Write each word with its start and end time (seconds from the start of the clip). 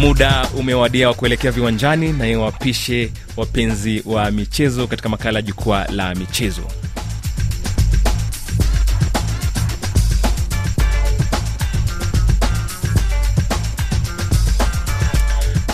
muda 0.00 0.48
umewadia 0.58 1.08
wa 1.08 1.14
kuelekea 1.14 1.50
viwanjani 1.50 2.12
na 2.12 2.38
wapishe 2.38 3.10
wapenzi 3.36 4.02
wa 4.06 4.30
michezo 4.30 4.86
katika 4.86 5.08
makala 5.08 5.38
ya 5.38 5.42
jukwaa 5.42 5.84
la 5.88 6.14
michezo. 6.14 6.62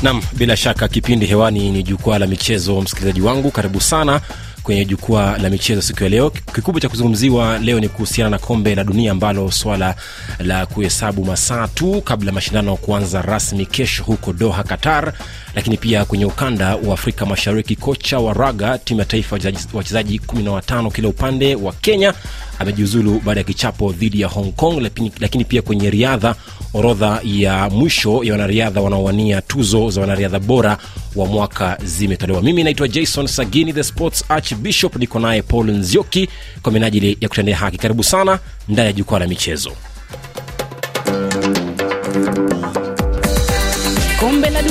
Nam 0.02 0.22
bila 0.32 0.56
shaka 0.56 0.88
kipindi 0.88 1.26
hewani 1.26 1.70
ni 1.70 1.82
jukwaa 1.82 2.18
la 2.18 2.26
michezo 2.26 2.80
msikilizaji 2.80 3.20
wangu 3.20 3.50
karibu 3.50 3.80
sana 3.80 4.20
kwenye 4.66 4.84
jukwaa 4.84 5.38
la 5.38 5.50
michezo 5.50 5.82
siku 5.82 6.02
ya 6.02 6.08
leo. 6.08 6.30
Kikubwa 6.30 6.80
cha 6.80 6.88
kuzungumziwa 6.88 7.58
leo 7.58 7.80
ni 7.80 7.88
kuhusiana 7.88 8.30
na 8.30 8.38
kombe 8.38 8.74
la 8.74 8.84
dunia 8.84 9.12
ambalo 9.12 9.50
swala 9.50 9.94
la 10.38 10.66
kuhesabu 10.66 11.24
masaa 11.24 11.68
tu 11.68 12.00
kabla 12.02 12.32
mashindano 12.32 12.76
kuanza 12.76 13.22
rasmi 13.22 13.66
kesho 13.66 14.02
huko 14.04 14.32
doha 14.32 14.62
qatar 14.64 15.12
lakini 15.56 15.76
pia 15.76 16.04
kwenye 16.04 16.24
ukanda 16.24 16.76
wa 16.76 16.94
afrika 16.94 17.26
mashariki 17.26 17.76
kocha 17.76 18.18
wa 18.18 18.32
raga 18.32 18.78
timu 18.78 19.00
ya 19.00 19.06
taifa 19.06 19.38
wachezaji 19.72 20.18
15 20.26 20.90
kila 20.90 21.08
upande 21.08 21.54
wa 21.54 21.72
kenya 21.72 22.14
amejiuzulu 22.58 23.20
baada 23.24 23.40
ya 23.40 23.44
kichapo 23.44 23.92
dhidi 23.92 24.20
ya 24.20 24.28
hong 24.28 24.52
kong. 24.52 24.80
Lakini, 24.80 25.12
lakini 25.20 25.44
pia 25.44 25.62
kwenye 25.62 25.90
riadha 25.90 26.34
orodha 26.74 27.20
ya 27.24 27.70
mwisho 27.70 28.24
ya 28.24 28.32
wanariadha 28.32 28.80
wanaowania 28.80 29.40
tuzo 29.42 29.90
za 29.90 30.00
wanariadha 30.00 30.38
bora 30.40 30.78
wa 31.16 31.26
mwaka 31.26 31.78
zimetolewa. 31.84 32.42
Mimi 32.42 32.64
naitwa 32.64 32.88
jason 32.88 33.26
sagini 33.26 33.72
the 33.72 33.82
sports 33.84 34.24
archbishop. 34.28 34.96
Niko 34.96 35.18
naye 35.20 35.42
paul 35.42 35.70
nzioki 35.70 36.28
kwa 36.62 36.72
minajili 36.72 37.18
ya 37.20 37.28
kutendea 37.28 37.56
haki. 37.56 37.78
Karibu 37.78 38.04
sana 38.04 38.38
ndani 38.68 38.86
ya 38.86 38.92
jukwaa 38.92 39.18
la 39.18 39.26
michezo 39.26 39.72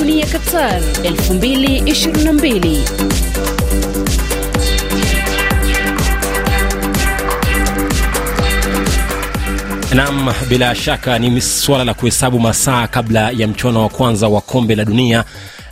dunia 0.06 0.26
qatar 0.30 0.78
2022 1.02 2.86
nam 9.94 10.32
bila 10.48 10.74
shaka 10.74 11.18
ni 11.18 11.40
swala 11.40 11.84
la 11.84 11.94
kuhesabu 11.94 12.40
masaa 12.40 12.86
kabla 12.86 13.30
ya 13.30 13.48
mchuano 13.48 13.82
wa 13.82 13.88
kwanza 13.88 14.28
wa 14.28 14.40
kombe 14.40 14.74
la 14.74 14.84
dunia 14.84 15.24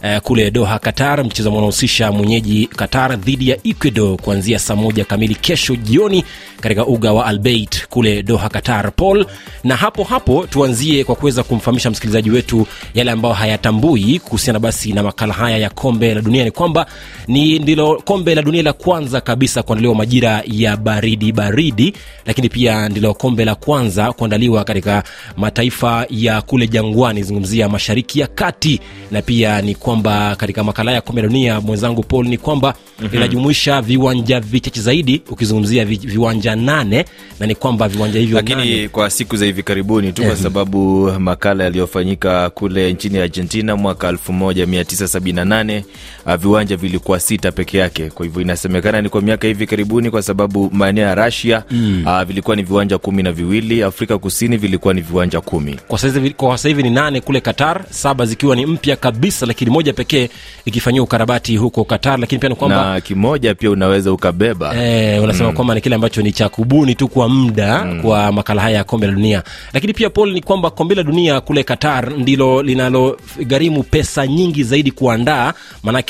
uh, 0.05 0.19
kule 0.19 0.51
doha 0.51 0.79
qatar. 0.79 1.25
Mchezo 1.25 1.51
unaohusisha 1.53 2.13
mwenyeji 2.13 2.67
qatar 2.67 3.17
dhidi 3.17 3.49
ya 3.49 3.59
ecuador 3.65 4.17
kuanzia 4.17 4.59
saa 4.59 4.77
moja 4.77 5.05
kamili 5.05 5.35
kesho 5.35 5.77
jioni 5.77 6.25
katika 6.61 6.87
uga 6.87 7.13
wa 7.13 7.27
albeit 7.27 7.87
kule 7.89 8.23
doha 8.23 8.49
qatar. 8.49 8.93
Paul 8.93 9.27
na 9.65 9.77
hapo 9.77 10.05
hapo 10.05 10.47
tuanzie 10.47 11.05
kwa 11.05 11.15
kuweza 11.15 11.43
kumfahamisha 11.43 11.91
msikilizaji 11.91 12.31
wetu 12.31 12.67
yale 12.95 13.11
ambayo 13.11 13.35
hayatambui 13.35 14.19
kuhusiana 14.19 14.59
basi 14.59 14.93
na 14.93 15.03
makala 15.03 15.35
haya 15.35 15.59
ya 15.59 15.71
kombe 15.71 16.15
la 16.15 16.21
dunia. 16.21 16.45
Ni 16.45 16.51
kwamba 16.51 16.87
ni 17.29 17.59
ndilo 17.59 18.03
kombe 18.05 18.35
la 18.35 18.43
dunia 18.43 18.63
la 18.63 18.73
kwanza 18.73 19.21
kabisa 19.21 19.63
kuandaliwa 19.63 19.95
majira 19.95 20.43
ya 20.47 20.77
baridi 20.77 21.33
baridi 21.33 21.95
lakini 22.27 22.49
pia 22.49 22.89
ndilo 22.89 23.15
kombe 23.15 23.45
la 23.45 23.55
kwanza 23.55 24.13
kuandaliwa 24.13 24.65
katika 24.65 25.03
mataifa 25.37 26.07
ya 26.11 26.43
kule 26.43 26.69
jangwani 26.69 27.23
zungumzia 27.23 27.69
mashariki 27.69 28.21
ya 28.21 28.27
kati 28.27 28.81
na 29.11 29.23
pia 29.23 29.63
ni 29.63 29.75
kwamba 29.95 30.37
katika 30.37 30.65
makala 30.65 30.93
ya 30.93 31.01
kombe 31.01 31.23
la 31.23 31.29
dunia 31.29 31.61
mwenzangu 31.61 32.03
paul 32.03 32.27
ni 32.27 32.39
kwamba 32.39 32.75
mm-hmm. 32.99 33.13
linajumuisha 33.13 33.83
viwanja 33.83 34.41
vichache 34.41 34.81
zaidi 34.81 35.23
ukizungumzia 35.31 35.85
vi, 35.85 35.97
viwanja 35.97 36.57
nane 36.57 37.05
na 37.41 37.47
ni 37.47 37.55
kwamba 37.55 37.89
viwanja 37.89 38.21
hivyo 38.21 38.37
lakini 38.37 38.57
nane, 38.77 38.89
kwa 38.89 39.11
siku 39.11 39.37
za 39.37 39.47
hivi 39.47 39.63
karibuni 39.63 40.13
tu 40.13 40.23
kwa 40.25 40.37
sababu 40.37 41.11
makala 41.19 41.65
yaliyofanyika 41.65 42.51
kule 42.51 42.93
nchini 42.93 43.19
argentina 43.19 43.77
mwaka 43.77 44.13
1978 44.13 45.83
uh, 46.27 46.35
viwanja 46.35 46.77
vilikuwa 46.77 47.21
sita 47.21 47.53
peke 47.53 47.79
yake 47.79 48.11
kwa 48.11 48.27
hivyo 48.27 48.43
inasemekana 48.43 49.03
ni 49.03 49.09
kwa 49.09 49.21
miaka 49.23 49.47
hivi 49.49 49.67
karibuni 49.67 50.11
kwa 50.11 50.23
sababu 50.23 50.71
maeneo 50.73 51.05
ya 51.09 51.15
rasia 51.15 51.63
mm. 51.71 52.05
uh, 52.07 52.23
vilikuwa 52.23 52.57
ni 52.57 52.63
viwanja 52.63 52.99
kumi 52.99 53.23
na 53.23 53.33
viwili 53.33 53.83
afrika 53.83 54.19
kusini 54.19 54.57
vilikuwa 54.57 54.95
ni 54.95 55.01
viwanja 55.01 55.41
kumi 55.41 55.77
kwa 55.89 55.99
sasa 55.99 56.21
hivi- 56.21 56.35
kwa 56.35 56.57
sasa 56.59 56.69
hivi 56.69 56.83
ni 56.83 56.91
nane 56.91 57.21
kule 57.21 57.41
qatar 57.41 57.85
saba 57.91 58.27
zikiwa 58.27 58.57
ni 58.57 58.67
mpya 58.67 58.97
kabisa 58.97 59.47
lakini 59.47 59.71
moja 59.71 59.93
pekee 59.93 60.29
ikifanyiwa 60.65 61.05
ukarabati 61.05 61.57
huko 61.57 61.85
qatar 61.85 62.19
lakini 62.21 62.39
pia 62.39 62.49
ni 62.49 62.55
kwamba 62.57 62.95
na 62.95 63.01
kimoja 63.01 63.55
pia 63.55 63.71
unaweza 63.71 64.13
ukabeba 64.13 64.75
Eh, 64.85 65.23
unasema 65.23 65.49
mm. 65.49 65.55
kwamba 65.55 65.75
ni 65.75 65.81
kile 65.81 65.95
ambacho 65.95 66.23
ni 66.23 66.33
cha 66.33 66.49
kubuni 66.49 66.95
tu 66.95 67.09
kwa 67.09 67.29
muda 67.29 67.85
mm. 67.85 68.03
kwa 68.03 68.33
makala 68.33 68.63
haya 68.63 68.77
ya 68.77 68.85
kombe 68.85 69.07
la 69.07 69.13
dunia 69.13 69.43
lakini 69.73 69.93
pia 69.93 70.11
paul 70.11 70.33
ni 70.33 70.41
kwamba 70.43 70.71
kombe 70.71 70.95
la 70.95 71.03
dunia 71.03 71.41
kule 71.41 71.63
qatar 71.65 72.11
ndilo 72.19 72.63
linalogharimu 72.63 73.83
pesa 73.83 74.27
nyingi 74.27 74.63
zaidi 74.65 74.91
kuandaa 74.91 75.53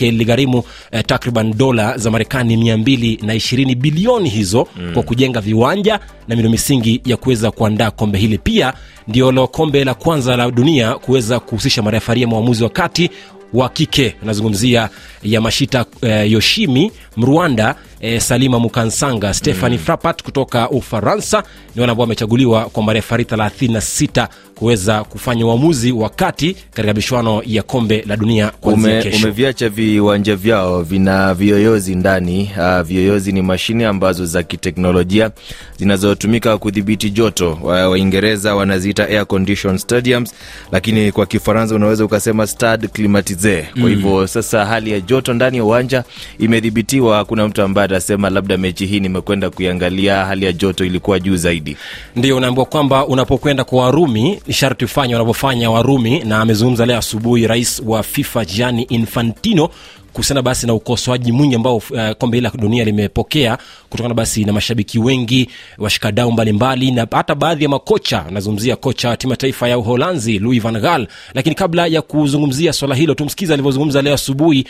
maanake 0.04 0.10
liligharimu 0.10 0.62
eh, 0.92 1.02
takriban 1.06 1.54
dola 1.56 1.98
za 1.98 2.10
marekani 2.10 2.56
mia 2.56 2.76
mbili 2.76 3.18
na 3.22 3.34
ishirini 3.34 3.74
bilioni 3.74 4.28
hizo 4.28 4.66
mm. 4.76 4.92
kwa 4.94 5.02
kujenga 5.02 5.40
viwanja 5.40 6.00
na 6.28 6.34
miundo 6.36 6.50
misingi 6.50 7.00
ya 7.04 7.16
kuweza 7.16 7.50
kuandaa 7.50 7.90
kombe 7.90 8.18
hili 8.18 8.38
pia 8.38 8.72
ndio 9.08 9.32
lo 9.32 9.46
kombe 9.46 9.84
la 9.84 9.94
kwanza 9.94 10.36
la 10.36 10.50
dunia 10.50 10.94
kuweza 10.94 11.40
kuhusisha 11.40 11.82
marefaria 11.82 12.26
mwamuzi 12.26 12.62
wa 12.64 12.70
kati 12.70 13.10
wa 13.52 13.68
kike 13.68 14.14
anazungumzia 14.22 14.88
yamashita 15.22 15.84
eh, 16.02 16.32
yoshimi 16.32 16.92
mrwanda 17.16 17.74
eh, 18.00 18.20
salima 18.20 18.58
mukansanga 18.58 19.34
stephani 19.34 19.76
mm. 19.76 19.82
frapat 19.84 20.22
kutoka 20.22 20.70
ufaransa 20.70 21.42
ni 21.74 21.80
wale 21.80 21.90
ambao 21.90 22.02
wamechaguliwa 22.04 22.64
kwa 22.64 22.82
marefari 22.82 23.24
36 23.24 24.28
kuweza 24.54 25.04
kufanya 25.04 25.46
uamuzi 25.46 25.92
wakati 25.92 26.56
katika 26.74 26.94
michuano 26.94 27.42
ya 27.46 27.62
kombe 27.62 28.04
la 28.06 28.16
dunia 28.16 28.50
kuanzia 28.60 29.00
Ume, 29.00 29.16
umeviacha 29.16 29.68
viwanja 29.68 30.36
vyao 30.36 30.82
vina 30.82 31.34
viyoyozi 31.34 31.94
ndani. 31.94 32.50
Uh, 32.58 32.80
viyoyozi 32.80 33.32
ni 33.32 33.42
mashine 33.42 33.86
ambazo 33.86 34.26
za 34.26 34.42
kiteknolojia 34.42 35.30
zinazotumika 35.78 36.58
kudhibiti 36.58 37.10
joto. 37.10 37.58
Wa- 37.62 37.88
waingereza 37.88 38.54
wanaziita 38.54 39.08
air 39.08 39.26
condition 39.26 39.78
stadiums 39.78 40.34
lakini 40.72 41.12
kwa 41.12 41.26
kifaransa 41.26 41.74
unaweza 41.74 42.04
ukasema 42.04 42.46
stade 42.46 42.88
climatise 42.88 43.68
kwa 43.80 43.88
hivyo 43.90 44.26
sasa 44.26 44.64
hali 44.64 44.90
ya 44.90 45.00
joto 45.00 45.34
ndani 45.34 45.56
ya 45.56 45.64
uwanja 45.64 46.04
imedhibitiwa 46.38 47.03
hakuna 47.12 47.48
mtu 47.48 47.62
ambaye 47.62 47.84
atasema 47.84 48.30
labda 48.30 48.56
mechi 48.58 48.86
hii 48.86 49.00
nimekwenda 49.00 49.50
kuiangalia 49.50 50.24
hali 50.24 50.44
ya 50.46 50.52
joto 50.52 50.84
ilikuwa 50.84 51.20
juu 51.20 51.36
zaidi. 51.36 51.76
Ndio 52.16 52.36
unaambiwa 52.36 52.66
kwamba 52.66 53.06
unapokwenda 53.06 53.64
kwa 53.64 53.84
warumi 53.84 54.40
sharti 54.50 54.84
ufanye 54.84 55.14
wanavyofanya 55.14 55.70
warumi 55.70 56.18
na 56.24 56.40
amezungumza 56.40 56.86
leo 56.86 56.98
asubuhi 56.98 57.46
rais 57.46 57.82
wa 57.86 58.02
fifa 58.02 58.44
gianni 58.44 58.82
infantino 58.82 59.68
kuhusiana 60.14 60.42
basi 60.42 60.66
na 60.66 60.74
ukosoaji 60.74 61.32
mwingi 61.32 61.54
ambao 61.54 61.76
uh, 61.76 62.10
kombe 62.18 62.36
hili 62.36 62.44
la 62.44 62.50
dunia 62.62 62.84
limepokea 62.84 63.58
kutokana 63.90 64.14
basi 64.14 64.44
na 64.44 64.52
mashabiki 64.52 64.98
wengi 64.98 65.48
washikadau 65.78 66.32
mbalimbali 66.32 66.90
na 66.90 67.06
hata 67.10 67.34
baadhi 67.34 67.64
ya 67.64 67.68
makocha 67.70 68.24
nazungumzia 68.30 68.76
kocha 68.76 69.08
wa 69.08 69.16
timu 69.16 69.32
ya 69.32 69.36
taifa 69.36 69.68
ya 69.68 69.78
uholanzi 69.78 70.38
louis 70.38 70.62
van 70.62 70.80
gaal. 70.80 71.06
Lakini 71.34 71.54
kabla 71.54 71.86
ya 71.86 72.02
kuzungumzia 72.02 72.72
swala 72.72 72.94
hilo 72.94 73.14
tumsikiza 73.14 73.54
alivyozungumza 73.54 74.02
leo 74.02 74.14
asubuhi 74.14 74.66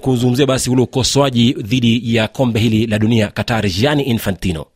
kuzungumzia 0.00 0.46
basi 0.46 0.70
ule 0.70 0.82
ukosoaji 0.82 1.52
dhidi 1.52 2.14
ya 2.14 2.28
kombe 2.28 2.60
hili 2.60 2.86
la 2.86 2.98
dunia 2.98 3.28
qatar 3.28 3.68
gianni 3.68 4.02
infantino. 4.02 4.66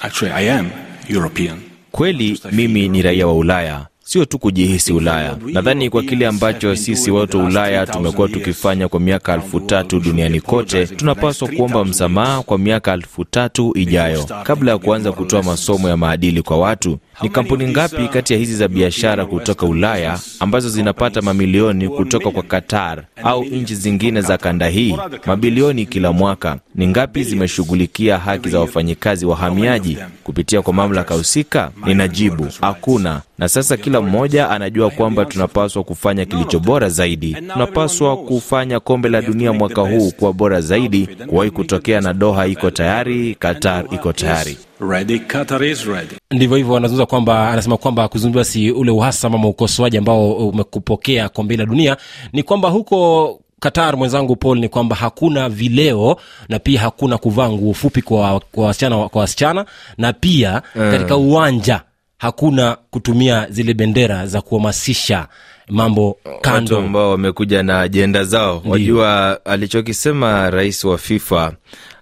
Actually, 0.00 0.34
I 0.46 0.50
am 0.58 0.70
European. 1.08 1.58
kweli 1.92 2.40
mimi 2.52 2.88
ni 2.88 3.02
raia 3.02 3.26
wa 3.26 3.34
ulaya 3.34 3.86
sio 4.08 4.24
tu 4.24 4.38
kujihisi 4.38 4.92
ulaya. 4.92 5.36
nadhani 5.52 5.90
kwa 5.90 6.02
kile 6.02 6.26
ambacho 6.26 6.76
sisi 6.76 7.10
watu 7.10 7.38
wa 7.38 7.44
ulaya 7.44 7.86
tumekuwa 7.86 8.28
tukifanya 8.28 8.88
kwa 8.88 9.00
miaka 9.00 9.34
elfu 9.34 9.60
tatu 9.60 10.00
duniani 10.00 10.40
kote 10.40 10.86
tunapaswa 10.86 11.48
kuomba 11.48 11.84
msamaha 11.84 12.42
kwa 12.42 12.58
miaka 12.58 12.92
elfu 12.92 13.24
tatu 13.24 13.72
ijayo 13.76 14.24
kabla 14.42 14.72
ya 14.72 14.78
kuanza 14.78 15.12
kutoa 15.12 15.42
masomo 15.42 15.88
ya 15.88 15.96
maadili 15.96 16.42
kwa 16.42 16.58
watu 16.58 16.98
ni 17.22 17.28
kampuni 17.28 17.68
ngapi 17.68 18.08
kati 18.08 18.32
ya 18.32 18.38
hizi 18.38 18.54
za 18.56 18.68
biashara 18.68 19.26
kutoka 19.26 19.66
ulaya 19.66 20.18
ambazo 20.40 20.68
zinapata 20.68 21.22
mamilioni 21.22 21.88
kutoka 21.88 22.30
kwa 22.30 22.42
qatar 22.42 23.04
au 23.22 23.44
nchi 23.44 23.74
zingine 23.74 24.20
za 24.20 24.38
kanda 24.38 24.68
hii 24.68 24.96
mabilioni 25.26 25.86
kila 25.86 26.12
mwaka? 26.12 26.58
Ni 26.74 26.86
ngapi 26.88 27.22
zimeshughulikia 27.24 28.18
haki 28.18 28.48
za 28.48 28.60
wafanyikazi 28.60 29.26
wahamiaji 29.26 29.98
kupitia 30.24 30.62
kwa 30.62 30.72
mamlaka 30.72 31.14
husika? 31.14 31.70
Ninajibu 31.86 32.46
hakuna. 32.60 33.22
Na 33.38 33.48
sasa 33.48 33.76
kila 33.76 34.00
mmoja 34.00 34.50
anajua 34.50 34.90
kwamba 34.90 35.24
tunapaswa 35.24 35.84
kufanya 35.84 36.24
kilicho 36.24 36.58
bora 36.58 36.88
zaidi. 36.88 37.34
Tunapaswa 37.52 38.16
kufanya 38.16 38.80
kombe 38.80 39.08
la 39.08 39.22
dunia 39.22 39.52
mwaka 39.52 39.80
huu 39.80 40.10
kuwa 40.10 40.32
bora 40.32 40.60
zaidi. 40.60 41.06
Kuwahi 41.26 41.50
kutokea 41.50 42.00
na 42.00 42.12
doha 42.14 42.46
iko 42.46 42.70
tayari 42.70 43.34
qatar 43.34 43.84
iko 43.94 44.12
tayari 44.12 44.56
Ready, 44.80 45.18
Qatar 45.20 45.64
is 45.64 45.84
ready. 45.86 46.16
ndivyo 46.30 46.56
hivyo 46.56 46.76
anazungumza 46.76 47.06
kwamba 47.06 47.50
anasema 47.50 47.76
kwamba 47.76 48.08
kuzungumziwa 48.08 48.44
si 48.44 48.70
ule 48.70 48.90
uhasama 48.90 49.34
ama 49.38 49.48
ukosoaji 49.48 49.96
ambao 49.98 50.32
umekupokea 50.48 51.28
kombe 51.28 51.56
la 51.56 51.66
dunia 51.66 51.96
ni 52.32 52.42
kwamba 52.42 52.68
huko 52.68 53.40
qatar 53.60 53.96
mwenzangu 53.96 54.36
paul 54.36 54.58
ni 54.58 54.68
kwamba 54.68 54.96
hakuna 54.96 55.48
vileo 55.48 56.16
na 56.48 56.58
pia 56.58 56.80
hakuna 56.80 57.18
kuvaa 57.18 57.48
nguo 57.50 57.72
fupi 57.74 58.02
kwa 58.02 58.40
kwa 58.52 58.66
wasichana 58.66 59.08
kwa 59.08 59.20
wasichana 59.20 59.64
na 59.98 60.12
pia 60.12 60.62
mm. 60.74 60.90
katika 60.90 61.16
uwanja 61.16 61.80
hakuna 62.18 62.76
kutumia 62.90 63.46
zile 63.50 63.74
bendera 63.74 64.26
za 64.26 64.40
kuhamasisha 64.40 65.26
mambo 65.68 66.16
watu 66.24 66.40
kando 66.40 66.78
ambao 66.78 67.10
wamekuja 67.10 67.62
na 67.62 67.80
ajenda 67.80 68.24
zao. 68.24 68.62
Wajua 68.66 69.40
alichokisema 69.44 70.50
rais 70.50 70.84
wa 70.84 70.98
FIFA 70.98 71.52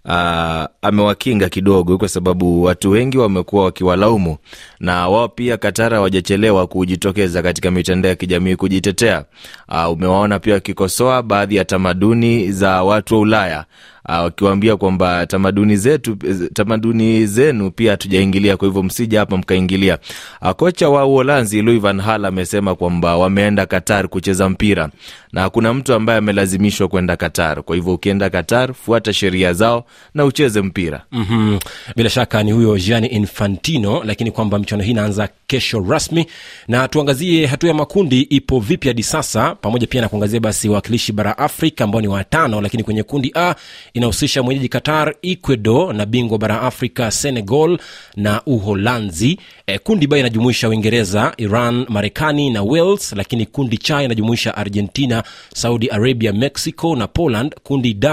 uh, 0.05 0.65
amewakinga 0.83 1.49
kidogo, 1.49 1.99
kwa 1.99 2.09
sababu 2.09 2.63
watu 2.63 2.91
wengi 2.91 3.19
wamekuwa 3.19 3.65
wakiwalaumu 3.65 4.37
na 4.81 5.09
wao 5.09 5.29
pia 5.29 5.57
Katara 5.57 5.97
hawajachelewa 5.97 6.67
kujitokeza 6.67 7.43
katika 7.43 7.71
mitandao 7.71 8.11
ya 8.11 8.17
kijamii 8.17 8.57
kujitetea. 8.57 9.25
Uh, 9.69 9.93
umewaona 9.93 10.39
pia 10.39 10.55
wakikosoa 10.55 11.23
baadhi 11.23 11.57
ya 11.57 11.65
tamaduni 11.65 12.53
za 12.53 12.83
watu 12.83 13.15
wa 13.15 13.21
Ulaya 13.21 13.65
wakiwaambia 14.09 14.77
kwamba 14.77 15.27
tamaduni 15.27 15.77
zetu 15.77 16.17
tamaduni 16.55 17.27
zenu 17.27 17.71
pia 17.71 17.91
hatujaingilia, 17.91 18.57
kwa 18.57 18.69
hivyo 18.69 18.83
msija 18.83 19.21
hapa 19.21 19.37
mkaingilia. 19.37 19.99
Uh, 20.43 20.51
kocha 20.51 20.89
wa 20.89 21.07
Uholanzi 21.07 21.63
Louis 21.63 21.81
van 21.81 21.97
Gaal 22.03 22.25
amesema 22.25 22.75
kwamba 22.75 23.17
wameenda 23.17 23.67
Qatar 23.67 24.09
kucheza 24.09 24.49
mpira 24.49 24.89
na 25.33 25.41
hakuna 25.41 25.75
mtu 25.75 25.95
ambaye 25.95 26.19
amelazimishwa 26.19 26.89
kwenda 26.89 27.17
Qatar. 27.17 27.63
Kwa 27.63 27.77
hivyo 27.77 27.95
ukienda 27.95 28.31
Qatar, 28.31 28.75
fuata 28.75 29.13
sheria 29.13 29.53
zao 29.53 29.85
na 30.15 30.25
ucheze 30.25 30.63
mpira. 30.63 31.03
mm-hmm. 31.13 31.59
bila 31.97 32.11
shaka 32.11 32.43
ni 32.43 32.53
huyo 32.53 32.77
Gianni 32.79 33.07
Infantino, 33.07 34.05
lakini 34.05 34.31
kwamba 34.31 34.59
michuano 34.59 34.85
hii 34.85 34.91
inaanza 34.91 35.29
kesho 35.47 35.87
rasmi, 35.89 36.27
na 36.69 36.89
tuangazie 36.89 37.47
hatua 37.47 37.69
ya 37.69 37.75
makundi 37.75 38.21
ipo 38.21 38.61
vipi 38.61 38.89
hadi 38.89 39.03
sasa, 39.03 39.55
pamoja 39.55 39.87
pia 39.87 40.01
na 40.01 40.09
kuangazia 40.09 40.41
basi 40.41 40.69
wawakilishi 40.69 41.13
bara 41.13 41.39
Afrika 41.39 41.85
ambao 41.85 42.01
ni 42.01 42.09
watano, 42.09 42.61
lakini 42.61 42.83
kwenye 42.83 43.03
kundi 43.03 43.33
A 43.37 43.55
inahusisha 43.95 44.43
mwenyeji 44.43 44.69
Qatar, 44.69 45.15
Ecuador 45.23 45.95
na 45.95 46.07
bingwa 46.07 46.39
bara 46.39 46.61
Afrika 46.63 47.11
Senegal 47.11 47.79
na 48.17 48.43
Uholanzi. 48.47 49.39
E, 49.67 49.79
kundi 49.79 50.07
B 50.07 50.21
inajumuisha 50.21 50.69
Uingereza, 50.69 51.35
Iran, 51.37 51.87
Marekani 51.89 52.51
na 52.51 52.63
Wales, 52.63 53.13
lakini 53.13 53.47
kundi 53.47 53.79
cha 53.79 54.03
inajumuisha 54.03 54.57
Argentina, 54.57 55.23
Saudi 55.55 55.89
Arabia, 55.91 56.33
Mexico 56.33 56.97
na 56.97 57.07
Poland. 57.07 57.55
Kundi 57.63 57.95
D 57.95 58.09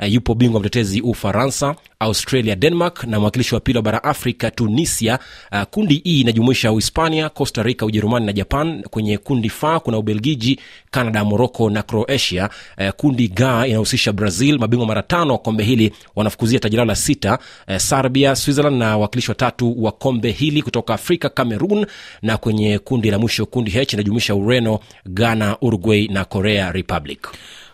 e, 0.00 0.08
yupo 0.08 0.34
bingwa 0.34 0.60
mtetezi 0.60 1.00
Ufaransa, 1.00 1.74
Australia, 2.00 2.56
Denmark 2.56 3.04
na 3.04 3.20
mwakilishi 3.20 3.54
wa 3.54 3.60
pili 3.60 3.78
wa 3.78 3.82
bara 3.82 4.04
Afrika 4.04 4.50
Tunisia. 4.50 5.18
Uh, 5.52 5.62
kundi 5.62 6.02
E 6.04 6.20
inajumuisha 6.20 6.72
Uhispania, 6.72 7.28
Costa 7.28 7.62
Rica, 7.62 7.82
Ujerumani 7.86 8.26
na 8.26 8.32
Japan. 8.32 8.82
Kwenye 8.82 9.18
kundi 9.18 9.48
F 9.48 9.64
kuna 9.82 9.98
Ubelgiji, 9.98 10.60
Canada, 10.90 11.24
Morocco 11.24 11.70
na 11.70 11.82
Croatia. 11.82 12.50
Uh, 12.78 12.88
kundi 12.90 13.28
G 13.28 13.44
inahusisha 13.68 14.12
Brazil, 14.12 14.58
mabingwa 14.58 14.86
mara 14.86 15.02
tano 15.02 15.32
wa 15.32 15.38
kombe 15.38 15.64
hili 15.64 15.92
wanafukuzia 16.16 16.60
taji 16.60 16.76
lao 16.76 16.84
la 16.84 16.94
sita. 16.96 17.38
Uh, 17.68 17.76
Serbia, 17.76 18.36
Switzerland 18.36 18.76
na 18.78 18.98
wakilishi 18.98 19.30
watatu 19.30 19.84
wa 19.84 19.92
kombe 19.92 20.30
hili 20.30 20.62
kutoka 20.62 20.94
Afrika, 20.94 21.28
Cameroon. 21.28 21.86
Na 22.22 22.36
kwenye 22.36 22.78
kundi 22.78 23.10
la 23.10 23.18
mwisho, 23.18 23.46
kundi 23.46 23.70
H 23.70 23.92
inajumuisha 23.92 24.34
Ureno, 24.34 24.80
Ghana, 25.06 25.56
Uruguay 25.60 26.08
na 26.08 26.24
Korea 26.24 26.72
Republic. 26.72 27.28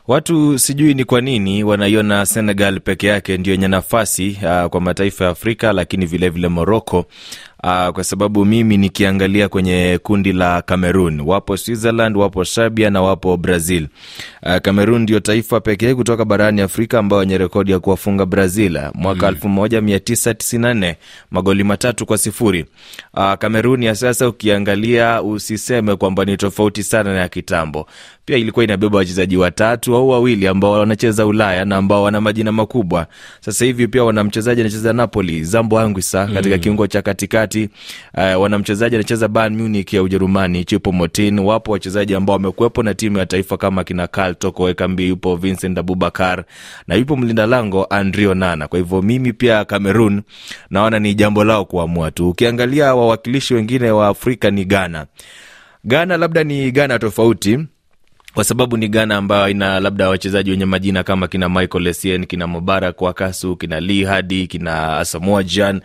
Watu 0.09 0.59
sijui 0.59 0.95
ni 0.95 1.05
kwa 1.05 1.21
nini 1.21 1.65
wanaiona 1.65 2.27
Senegal 2.27 2.81
peke 2.81 3.07
yake 3.07 3.39
ndio 3.39 3.53
yenye 3.53 3.69
nafasi 3.69 4.39
uh, 4.43 4.67
kwa 4.67 4.81
mataifa 4.81 5.25
ya 5.25 5.31
Afrika, 5.31 5.73
lakini 5.73 6.07
vilevile 6.07 6.49
Morocco 6.49 7.07
uh, 7.63 7.89
kwa 7.89 8.05
sababu 8.05 8.45
mimi 8.45 8.77
nikiangalia 8.77 9.49
kwenye 9.49 9.99
kundi 10.03 10.33
la 10.33 10.63
Cameroon 10.63 11.21
wapo 11.21 11.57
Switzerland, 11.57 12.17
wapo 12.17 12.45
Serbia 12.45 12.91
na 12.91 13.03
wapo 13.03 13.37
Brazil. 13.37 13.89
Uh, 14.43 14.57
Cameroon 14.57 15.03
ndio 15.03 15.21
taifa 15.21 15.61
pekee 15.61 15.95
kutoka 15.95 16.25
barani 16.25 16.61
Afrika 16.61 16.99
ambao 16.99 17.19
wenye 17.19 17.39
rekodi 17.39 17.73
ya 17.73 17.79
kuwafunga 17.79 18.27
Brazil 18.27 18.81
mwaka 18.95 19.33
tisa 20.05 20.35
tisini 20.35 20.63
na 20.63 20.75
nne 20.75 20.97
magoli 21.31 21.65
matatu 21.65 22.07
kwa 22.07 22.19
sifuri. 22.19 22.65
Uh, 23.15 23.33
Cameroon 23.35 23.83
ya 23.83 23.95
sasa 23.95 24.29
ukiangalia, 24.29 25.23
usiseme 25.23 25.97
kwamba 25.97 26.25
ni 26.25 26.37
tofauti 26.37 26.83
sana 26.83 27.13
na 27.15 27.21
ya 27.21 27.29
kitambo. 27.29 27.87
Pia 28.25 28.37
ilikuwa 28.37 28.65
inabeba 28.65 28.99
wachezaji 28.99 29.37
watatu 29.37 29.97
au 29.97 30.09
wawili 30.09 30.47
ambao 30.47 30.73
wanacheza 30.73 31.27
Ulaya 31.27 31.65
na 31.65 31.77
ambao 31.77 32.03
wana 32.03 32.21
majina 32.21 32.53
makubwa. 32.53 33.07
Sasa 33.41 33.65
hivi 33.65 33.89
pia 33.89 34.05
wana 34.05 34.25
mchezaji 34.25 34.61
anacheza 34.61 34.93
Napoli, 34.93 35.45
Zambo 35.45 35.79
Anguissa 35.79 36.27
katika 36.27 36.57
mm. 36.57 36.63
kiungo 36.63 36.87
cha 36.87 37.03
katikati. 37.03 37.52
Uh, 37.57 38.41
wana 38.43 38.59
mchezaji 38.59 38.95
anacheza 38.97 39.29
Bayern 39.29 39.57
Munich 39.57 39.93
ya 39.93 40.03
Ujerumani, 40.03 40.65
Chipo 40.65 40.93
Motin. 40.93 41.39
Wapo 41.39 41.73
wachezaji 41.73 42.15
ambao 42.15 42.33
wamekuwepo 42.37 42.83
na 42.83 42.95
timu 42.95 43.19
ya 43.19 43.27
taifa 43.27 43.57
kama 43.57 43.85
kina 43.85 44.07
Karl 44.07 44.35
Toko 44.35 44.69
Ekambi, 44.71 45.09
yupo 45.09 45.37
Vincent 45.37 45.79
Abubakar 45.79 46.45
na 46.87 46.95
yupo 46.95 47.17
mlinda 47.17 47.47
lango 47.47 47.85
Andre 47.85 48.27
Onana. 48.27 48.69
Kwa 48.69 48.79
hivyo 48.79 49.03
mimi 49.03 49.33
pia 49.33 49.65
Cameroon 49.65 50.23
naona 50.71 50.99
ni 50.99 51.15
jambo 51.15 51.45
lao 51.45 51.65
kuamua 51.65 52.11
tu. 52.11 52.29
Ukiangalia 52.29 52.95
wawakilishi 52.95 53.55
wengine 53.55 53.91
wa 53.91 54.09
Afrika 54.09 54.51
ni 54.51 54.65
Ghana. 54.65 55.07
Ghana 55.85 56.17
labda 56.17 56.45
ni 56.45 56.71
Ghana 56.71 56.99
tofauti 56.99 57.59
kwa 58.35 58.45
sababu 58.45 58.77
ni 58.77 58.89
Ghana 58.89 59.17
ambayo 59.17 59.49
ina 59.49 59.81
labda 59.81 60.09
wachezaji 60.09 60.51
wenye 60.51 60.65
majina 60.65 61.03
kama 61.03 61.29
kina 61.29 61.49
Michael 61.49 61.87
Essien, 61.87 62.27
kina 62.27 62.47
Mubarak 62.47 63.03
Wakasu, 63.03 63.57
kina 63.57 63.81
Lee 63.81 64.05
Hadi, 64.05 64.47
kina 64.47 64.97
Asamoah 64.99 65.45
Gyan. 65.45 65.81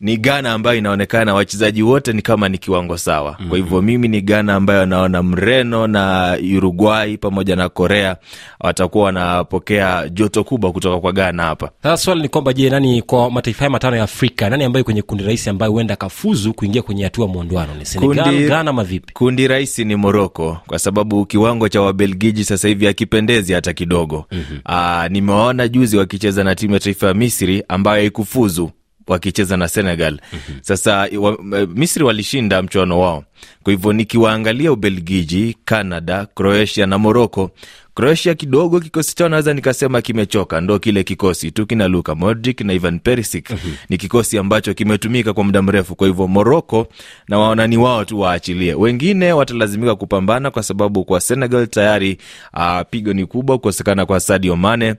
Ni 0.00 0.16
Ghana 0.16 0.52
ambayo 0.52 0.78
inaonekana 0.78 1.34
wachezaji 1.34 1.82
wote 1.82 2.12
ni 2.12 2.22
kama 2.22 2.48
ni 2.48 2.58
kiwango 2.58 2.98
sawa. 2.98 3.38
Kwa 3.48 3.58
hivyo 3.58 3.82
mimi 3.82 4.08
ni 4.08 4.20
Ghana 4.20 4.54
ambayo 4.54 4.86
naona 4.86 5.22
Mreno 5.22 5.86
na 5.86 6.36
Uruguay 6.56 7.16
pamoja 7.16 7.56
na 7.56 7.68
Korea 7.68 8.16
watakuwa 8.60 9.04
wanapokea 9.04 10.08
joto 10.08 10.44
kubwa 10.44 10.72
kutoka 10.72 11.00
kwa 11.00 11.12
Ghana 11.12 11.42
hapa. 11.42 11.70
Sasa 11.82 11.96
swali 12.04 12.22
ni 12.22 12.28
kwamba 12.28 12.52
je, 12.52 12.70
nani 12.70 13.02
kwa 13.02 13.30
mataifa 13.30 13.58
haya 13.58 13.70
matano 13.70 13.96
ya 13.96 14.02
Afrika, 14.02 14.50
nani 14.50 14.64
ambayo 14.64 14.84
kwenye 14.84 15.02
kundi 15.02 15.24
rahisi 15.24 15.50
ambayo 15.50 15.72
huenda 15.72 15.94
akafuzu 15.94 16.54
kuingia 16.54 16.82
kwenye 16.82 17.04
hatua 17.04 17.26
mwondoano? 17.28 17.74
Ni 17.74 17.86
Senegal, 17.86 18.24
Kundi- 18.24 18.46
Ghana 18.48 18.70
ama 18.70 18.84
vipi? 18.84 19.12
Kundi 19.12 19.48
rahisi 19.48 19.84
ni 19.84 19.96
Moroko 19.96 20.58
kwa 20.66 20.78
sababu 20.78 21.26
kiwango 21.26 21.68
cha 21.68 21.80
Wabelgiji 21.82 22.44
sasa 22.44 22.68
hivi 22.68 22.86
hakipendezi 22.86 23.52
hata 23.52 23.72
kidogo. 23.72 24.24
mm-hmm. 24.30 25.12
Nimewaona 25.12 25.68
juzi 25.68 25.96
wakicheza 25.96 26.44
na 26.44 26.54
timu 26.54 26.74
ya 26.74 26.80
taifa 26.80 27.06
ya 27.06 27.14
Misri 27.14 27.64
ambayo 27.68 27.96
haikufuzu 28.00 28.70
wakicheza 29.12 29.56
na 29.56 29.68
Senegal. 29.68 30.12
mm-hmm. 30.32 30.56
Sasa 30.62 31.08
wa, 31.20 31.38
Misri 31.74 32.04
walishinda 32.04 32.62
mchuano 32.62 33.00
wao, 33.00 33.24
kwa 33.62 33.72
hivyo 33.72 33.92
nikiwaangalia 33.92 34.72
Ubelgiji, 34.72 35.56
Canada, 35.64 36.26
Croatia 36.34 36.86
na 36.86 36.98
Morocco, 36.98 37.50
Croatia 37.94 38.34
kidogo 38.34 38.80
kikosi 38.80 39.14
chao 39.16 39.28
naweza 39.28 39.54
nikasema 39.54 40.02
kimechoka, 40.02 40.60
ndo 40.60 40.78
kile 40.78 41.04
kikosi 41.04 41.50
tu 41.50 41.66
kina 41.66 41.88
Luka 41.88 42.14
Modric 42.14 42.60
na 42.60 42.72
Ivan 42.72 42.98
Perisic. 43.00 43.50
Ni 43.88 43.98
kikosi 43.98 44.38
ambacho 44.38 44.74
kimetumika 44.74 45.32
kwa 45.32 45.44
muda 45.44 45.62
mrefu, 45.62 45.94
kwa 45.94 46.06
hivyo 46.06 46.26
Moroko 46.28 46.86
na 47.28 47.38
waonani 47.38 47.76
wao 47.76 48.04
tu 48.04 48.20
waachilie, 48.20 48.74
wengine 48.74 49.32
watalazimika 49.32 49.96
kupambana 49.96 50.50
kwa 50.50 50.62
sababu 50.62 51.04
kwa 51.04 51.20
Senegal 51.20 51.66
tayari 51.66 52.18
uh, 52.54 52.80
pigo 52.90 53.12
ni 53.12 53.26
kubwa 53.26 53.56
kukosekana 53.56 54.06
kwa 54.06 54.20
Sadio 54.20 54.56
Mane. 54.56 54.94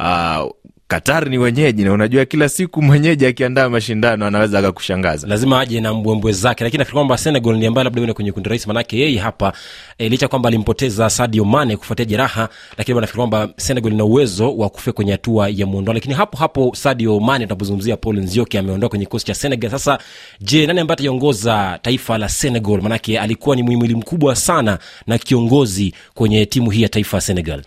Uh, 0.00 0.50
Qatar 0.88 1.28
ni 1.30 1.38
wenyeji 1.38 1.84
na 1.84 1.92
unajua 1.92 2.24
kila 2.24 2.48
siku 2.48 2.82
mwenyeji 2.82 3.26
akiandaa 3.26 3.68
mashindano 3.68 4.26
anaweza 4.26 4.58
akakushangaza. 4.58 5.26
lazima 5.26 5.60
aje 5.60 5.80
na 5.80 5.94
mbwembwe 5.94 6.32
zake 6.32 6.64
lakini 6.64 6.78
nafikiri 6.78 6.94
kwamba 6.98 7.18
senegal 7.18 7.56
ni 7.56 7.66
ambaye 7.66 7.84
labda 7.84 8.14
kwenye 8.14 8.32
kundi 8.32 8.48
rahisi 8.48 8.68
manake 8.68 8.98
yeye 8.98 9.18
hapa 9.18 9.52
e, 9.98 10.08
licha 10.08 10.28
kwamba 10.28 10.48
alimpoteza 10.48 11.10
sadio 11.10 11.44
mane 11.44 11.76
kufuatia 11.76 12.04
jeraha 12.04 12.48
lakini 12.78 13.00
nafikiri 13.00 13.16
kwamba 13.28 13.48
senegal 13.56 13.92
ina 13.92 14.04
uwezo 14.04 14.56
wa 14.56 14.68
kufika 14.68 14.92
kwenye 14.92 15.12
hatua 15.12 15.48
ya 15.48 15.66
muondoano 15.66 15.94
lakini 15.96 16.14
hapo 16.14 16.36
hapo 16.36 16.72
sadio 16.74 17.20
mane 17.20 17.44
tunapozungumzia 17.46 17.96
paul 17.96 18.16
nzioki 18.20 18.58
ameondoa 18.58 18.88
kwenye 18.88 19.04
kikosi 19.04 19.26
cha 19.26 19.34
senegal. 19.34 19.70
Sasa 19.70 19.98
je 20.40 20.66
nani 20.66 20.80
ambaye 20.80 20.94
ataiongoza 20.94 21.78
taifa 21.82 22.18
la 22.18 22.28
senegal? 22.28 22.82
Manake 22.82 23.18
alikuwa 23.20 23.56
ni 23.56 23.62
muhimili 23.62 23.94
mkubwa 23.94 24.36
sana 24.36 24.78
na 25.06 25.18
kiongozi 25.18 25.94
kwenye 26.14 26.46
timu 26.46 26.70
hii 26.70 26.82
ya 26.82 26.88
taifa 26.88 27.16
ya 27.16 27.20
senegal 27.20 27.62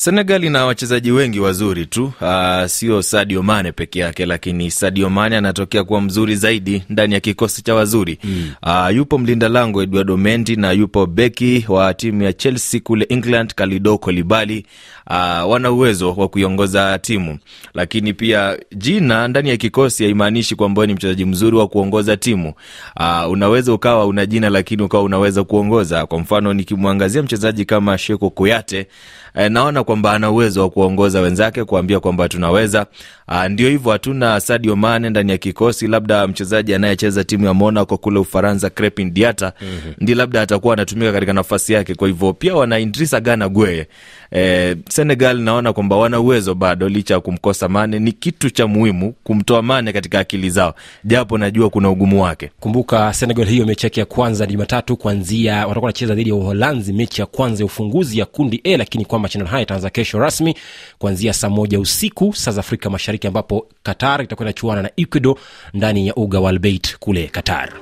Senegal 0.00 0.44
ina 0.44 0.64
wachezaji 0.66 1.10
wengi 1.12 1.40
wazuri 1.40 1.86
tu, 1.86 2.12
uh, 2.20 2.66
sio 2.66 3.02
Sadio 3.02 3.42
Mane 3.42 3.72
peke 3.72 3.98
yake, 3.98 4.26
lakini 4.26 4.70
Sadio 4.70 5.10
Mane 5.10 5.36
anatokea 5.36 5.84
kuwa 5.84 6.00
mzuri 6.00 6.36
zaidi 6.36 6.82
ndani 6.88 7.14
ya 7.14 7.20
kikosi 7.20 7.62
cha 7.62 7.74
wazuri 7.74 8.18
mm. 8.24 8.50
Uh, 8.62 8.96
yupo 8.96 9.18
mlinda 9.18 9.48
lango 9.48 9.82
Eduardo 9.82 10.16
Mendy 10.16 10.56
na 10.56 10.72
yupo 10.72 11.06
beki 11.06 11.64
wa 11.68 11.94
timu 11.94 12.22
ya 12.22 12.32
Chelsea 12.32 12.80
kule 12.80 13.06
England 13.08 13.54
Kalidou 13.54 13.98
Koulibaly. 13.98 14.66
Uh, 15.10 15.50
wana 15.50 15.70
uwezo 15.72 16.12
wa 16.12 16.28
kuiongoza 16.28 16.98
timu, 16.98 17.38
lakini 17.74 18.12
pia 18.12 18.58
jina 18.76 19.28
ndani 19.28 19.48
ya 19.48 19.56
kikosi 19.56 20.04
haimaanishi 20.04 20.54
kwamba 20.56 20.86
ni 20.86 20.94
mchezaji 20.94 21.24
mzuri 21.24 21.56
wa 21.56 21.68
kuongoza 21.68 22.16
timu. 22.16 22.52
Uh, 23.00 23.30
unaweza 23.30 23.72
ukawa 23.72 24.06
una 24.06 24.26
jina 24.26 24.50
lakini 24.50 24.82
ukawa 24.82 25.02
unaweza 25.04 25.44
kuongoza. 25.44 26.06
Kwa 26.06 26.18
mfano 26.18 26.52
nikimwangazia 26.54 27.22
mchezaji 27.22 27.64
kama 27.64 27.98
Sheko 27.98 28.30
Kuyate 28.30 28.86
eh, 29.34 29.50
naona 29.50 29.84
kwamba 29.84 30.12
ana 30.12 30.30
uwezo 30.30 30.60
wa 30.62 30.70
kuongoza 30.70 31.20
wenzake 31.20 31.64
kuambia 31.64 32.00
kwamba 32.00 32.28
tunaweza. 32.28 32.86
Uh, 33.30 33.44
ndio 33.46 33.68
hivyo, 33.70 33.92
hatuna 33.92 34.40
Sadio 34.40 34.76
Mane 34.76 35.10
ndani 35.10 35.32
ya 35.32 35.38
kikosi, 35.38 35.86
labda 35.86 36.26
mchezaji 36.26 36.74
anayecheza 36.74 37.24
timu 37.24 37.44
ya 37.46 37.54
Monaco 37.54 37.96
kule 37.98 38.18
Ufaransa, 38.18 38.70
Crepin 38.70 39.12
Diata 39.14 39.52
mm-hmm. 39.60 39.94
ndi 40.00 40.14
labda 40.14 40.42
atakuwa 40.42 40.74
anatumika 40.74 41.12
katika 41.12 41.32
nafasi 41.32 41.72
yake. 41.72 41.94
Kwa 41.94 42.08
hivyo 42.08 42.32
pia 42.32 42.54
wana 42.54 42.78
Idrissa 42.78 43.20
Gana 43.20 43.48
Gueye. 43.48 43.86
Eh, 44.30 44.76
Senegal 44.88 45.38
naona 45.40 45.72
kwamba 45.72 45.96
wana 45.96 46.20
uwezo 46.20 46.54
bado, 46.54 46.88
licha 46.88 47.14
ya 47.14 47.20
kumkosa 47.20 47.68
Mane. 47.68 47.98
Ni 47.98 48.12
kitu 48.12 48.50
cha 48.50 48.66
muhimu 48.66 49.14
kumtoa 49.24 49.62
Mane 49.62 49.92
katika 49.92 50.18
akili 50.18 50.50
zao, 50.50 50.74
japo 51.04 51.38
najua 51.38 51.70
kuna 51.70 51.90
ugumu 51.90 52.22
wake. 52.22 52.50
kumbuka 52.60 53.12
senegal 53.14 53.46
hiyo 53.46 53.66
mechi 53.66 53.86
yake 53.86 54.00
ya 54.00 54.06
kwanza 54.06 54.46
ni 54.46 54.52
jumatatu 54.52 54.96
kuanzia 54.96 55.54
watakuwa 55.56 55.82
wanacheza 55.82 56.14
dhidi 56.14 56.30
ya 56.30 56.36
uholanzi 56.36 56.92
mechi 56.92 57.20
ya 57.20 57.26
kwanza 57.26 57.62
ya 57.62 57.66
ufunguzi 57.66 58.18
ya 58.18 58.26
kundi 58.26 58.60
a 58.64 58.76
lakini 58.76 59.04
kwamba 59.04 59.22
mashindano 59.26 59.50
haya 59.50 59.62
itaanza 59.62 59.90
kesho 59.90 60.18
rasmi 60.18 60.54
kuanzia 60.98 61.32
saa 61.32 61.48
moja 61.50 61.80
usiku 61.80 62.32
saa 62.34 62.50
za 62.52 62.60
afrika 62.60 62.90
mashariki 62.90 63.19
ambapo 63.28 63.66
qatar 63.82 64.22
itakuwa 64.22 64.44
inachuana 64.48 64.82
na 64.82 64.90
ecuador 64.96 65.36
ndani 65.74 66.06
ya 66.08 66.14
uga 66.14 66.40
wa 66.40 66.50
albeit 66.50 66.96
kule 66.98 67.26
qatar 67.26 67.72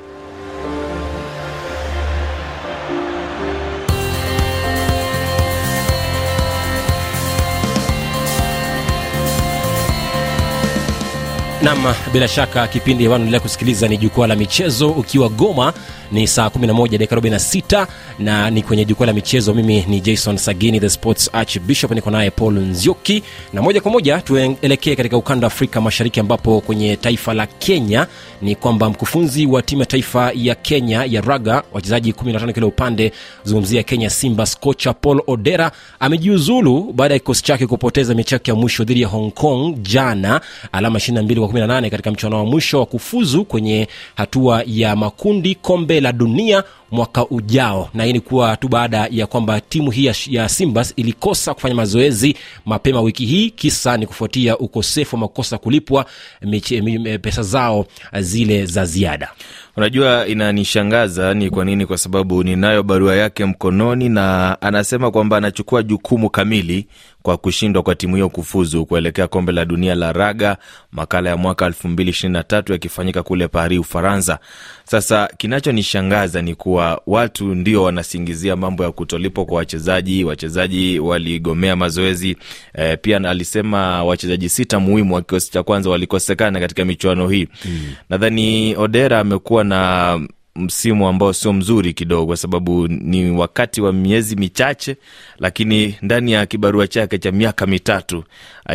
nam 11.62 11.94
bila 12.12 12.28
shaka 12.28 12.66
kipindi 12.68 13.02
hewani 13.04 13.22
endelea 13.22 13.40
kusikiliza 13.40 13.88
ni 13.88 13.96
jukwaa 13.96 14.26
la 14.26 14.36
michezo 14.36 14.90
ukiwa 14.90 15.28
goma 15.28 15.72
ni 16.12 16.26
saa 16.26 16.46
11 16.46 16.88
dakika 16.98 17.16
46 17.16 17.86
na 18.18 18.50
ni 18.50 18.62
kwenye 18.62 18.84
jukwaa 18.84 19.06
la 19.06 19.12
michezo. 19.12 19.54
Mimi 19.54 19.84
ni 19.88 20.00
jason 20.00 20.36
sagini 20.36 20.80
the 20.80 20.90
sports 20.90 21.30
archbishop 21.32 21.90
niko 21.90 22.10
naye 22.10 22.30
paul 22.30 22.54
nzioki 22.54 23.22
na 23.52 23.62
moja 23.62 23.80
kwa 23.80 23.90
moja 23.92 24.18
tuelekee 24.20 24.96
katika 24.96 25.16
ukanda 25.16 25.46
wa 25.46 25.52
afrika 25.52 25.80
mashariki 25.80 26.20
ambapo 26.20 26.60
kwenye 26.60 26.96
taifa 26.96 27.34
la 27.34 27.46
kenya 27.46 28.06
ni 28.42 28.54
kwamba 28.54 28.90
mkufunzi 28.90 29.46
wa 29.46 29.62
timu 29.62 29.82
ya 29.82 29.86
taifa 29.86 30.32
ya 30.34 30.54
kenya 30.54 31.04
ya 31.04 31.20
raga 31.20 31.62
wachezaji 31.72 32.12
15 32.12 32.52
kila 32.52 32.66
upande 32.66 33.12
zungumzia 33.44 33.82
kenya 33.82 34.10
simba 34.10 34.46
kocha 34.60 34.92
paul 34.92 35.22
odera 35.26 35.72
amejiuzulu 36.00 36.92
baada 36.92 37.14
ya 37.14 37.18
kikosi 37.20 37.42
chake 37.42 37.66
kupoteza 37.66 38.14
mechi 38.14 38.34
yake 38.34 38.50
ya 38.50 38.54
mwisho 38.54 38.84
dhidi 38.84 39.02
ya 39.02 39.08
hong 39.08 39.30
kong 39.30 39.74
jana 39.82 40.40
alama 40.72 40.98
22 40.98 41.38
kwa 41.38 41.47
18 41.48 41.90
katika 41.90 42.10
mchuano 42.10 42.36
wa 42.36 42.44
mwisho 42.44 42.78
wa 42.80 42.86
kufuzu 42.86 43.44
kwenye 43.44 43.88
hatua 44.16 44.62
ya 44.66 44.96
makundi 44.96 45.54
kombe 45.54 46.00
la 46.00 46.12
dunia 46.12 46.64
mwaka 46.90 47.26
ujao 47.28 47.90
na 47.94 48.04
hii 48.04 48.12
ni 48.12 48.20
kuwa 48.20 48.56
tu 48.56 48.68
baada 48.68 49.08
ya 49.10 49.26
kwamba 49.26 49.60
timu 49.60 49.90
hii 49.90 50.12
ya, 50.26 50.48
simbas 50.48 50.92
ilikosa 50.96 51.54
kufanya 51.54 51.74
mazoezi 51.74 52.36
mapema 52.66 53.00
wiki 53.00 53.26
hii 53.26 53.50
kisa 53.50 53.96
ni 53.96 54.06
kufuatia 54.06 54.58
ukosefu 54.58 55.16
wa 55.16 55.20
makosa 55.20 55.58
kulipwa 55.58 56.06
miche, 56.42 56.82
me, 56.82 57.18
pesa 57.18 57.42
zao 57.42 57.86
zile 58.20 58.66
za 58.66 58.84
ziada 58.84 59.30
Unajua, 59.78 60.26
inanishangaza 60.26 61.34
ni 61.34 61.50
kwa 61.50 61.64
nini? 61.64 61.86
Kwa 61.86 61.98
sababu 61.98 62.42
ninayo 62.44 62.82
barua 62.82 63.16
yake 63.16 63.44
mkononi, 63.44 64.08
na 64.08 64.56
anasema 64.62 65.10
kwamba 65.10 65.36
anachukua 65.36 65.82
jukumu 65.82 66.30
kamili 66.30 66.86
kwa 67.22 67.36
kushindwa 67.36 67.82
kwa 67.82 67.94
timu 67.94 68.14
hiyo 68.14 68.28
kufuzu 68.28 68.86
kuelekea 68.86 69.28
kombe 69.28 69.52
la 69.52 69.64
dunia 69.64 69.94
la 69.94 70.12
raga, 70.12 70.56
makala 70.92 71.30
ya 71.30 71.36
mwaka 71.36 71.68
2023 71.68 72.72
yakifanyika 72.72 73.22
kule 73.22 73.48
Paris, 73.48 73.78
Ufaransa. 73.80 74.38
Sasa 74.84 75.28
kinachonishangaza 75.36 76.42
ni 76.42 76.54
kuwa 76.54 76.77
watu 77.06 77.54
ndio 77.54 77.82
wanasingizia 77.82 78.56
mambo 78.56 78.84
ya 78.84 78.92
kutolipwa 78.92 79.44
kwa 79.44 79.56
wachezaji. 79.56 80.24
Wachezaji 80.24 80.98
waligomea 80.98 81.76
mazoezi 81.76 82.36
e, 82.74 82.96
pia 82.96 83.16
alisema 83.30 84.04
wachezaji 84.04 84.48
sita 84.48 84.80
muhimu 84.80 85.14
wa 85.14 85.20
kikosi 85.20 85.52
cha 85.52 85.62
kwanza 85.62 85.90
walikosekana 85.90 86.60
katika 86.60 86.84
michuano 86.84 87.28
hii 87.28 87.48
mm. 87.64 87.92
Nadhani 88.10 88.76
Odera 88.76 89.18
amekuwa 89.20 89.64
na 89.64 90.20
msimu 90.58 91.08
ambao 91.08 91.32
sio 91.32 91.52
mzuri 91.52 91.92
kidogo, 91.92 92.26
kwa 92.26 92.36
sababu 92.36 92.88
ni 92.88 93.30
wakati 93.30 93.80
wa 93.80 93.92
miezi 93.92 94.36
michache, 94.36 94.96
lakini 95.38 95.94
ndani 96.02 96.32
ya 96.32 96.46
kibarua 96.46 96.86
chake 96.88 97.18
cha 97.18 97.32
miaka 97.32 97.66
mitatu 97.66 98.24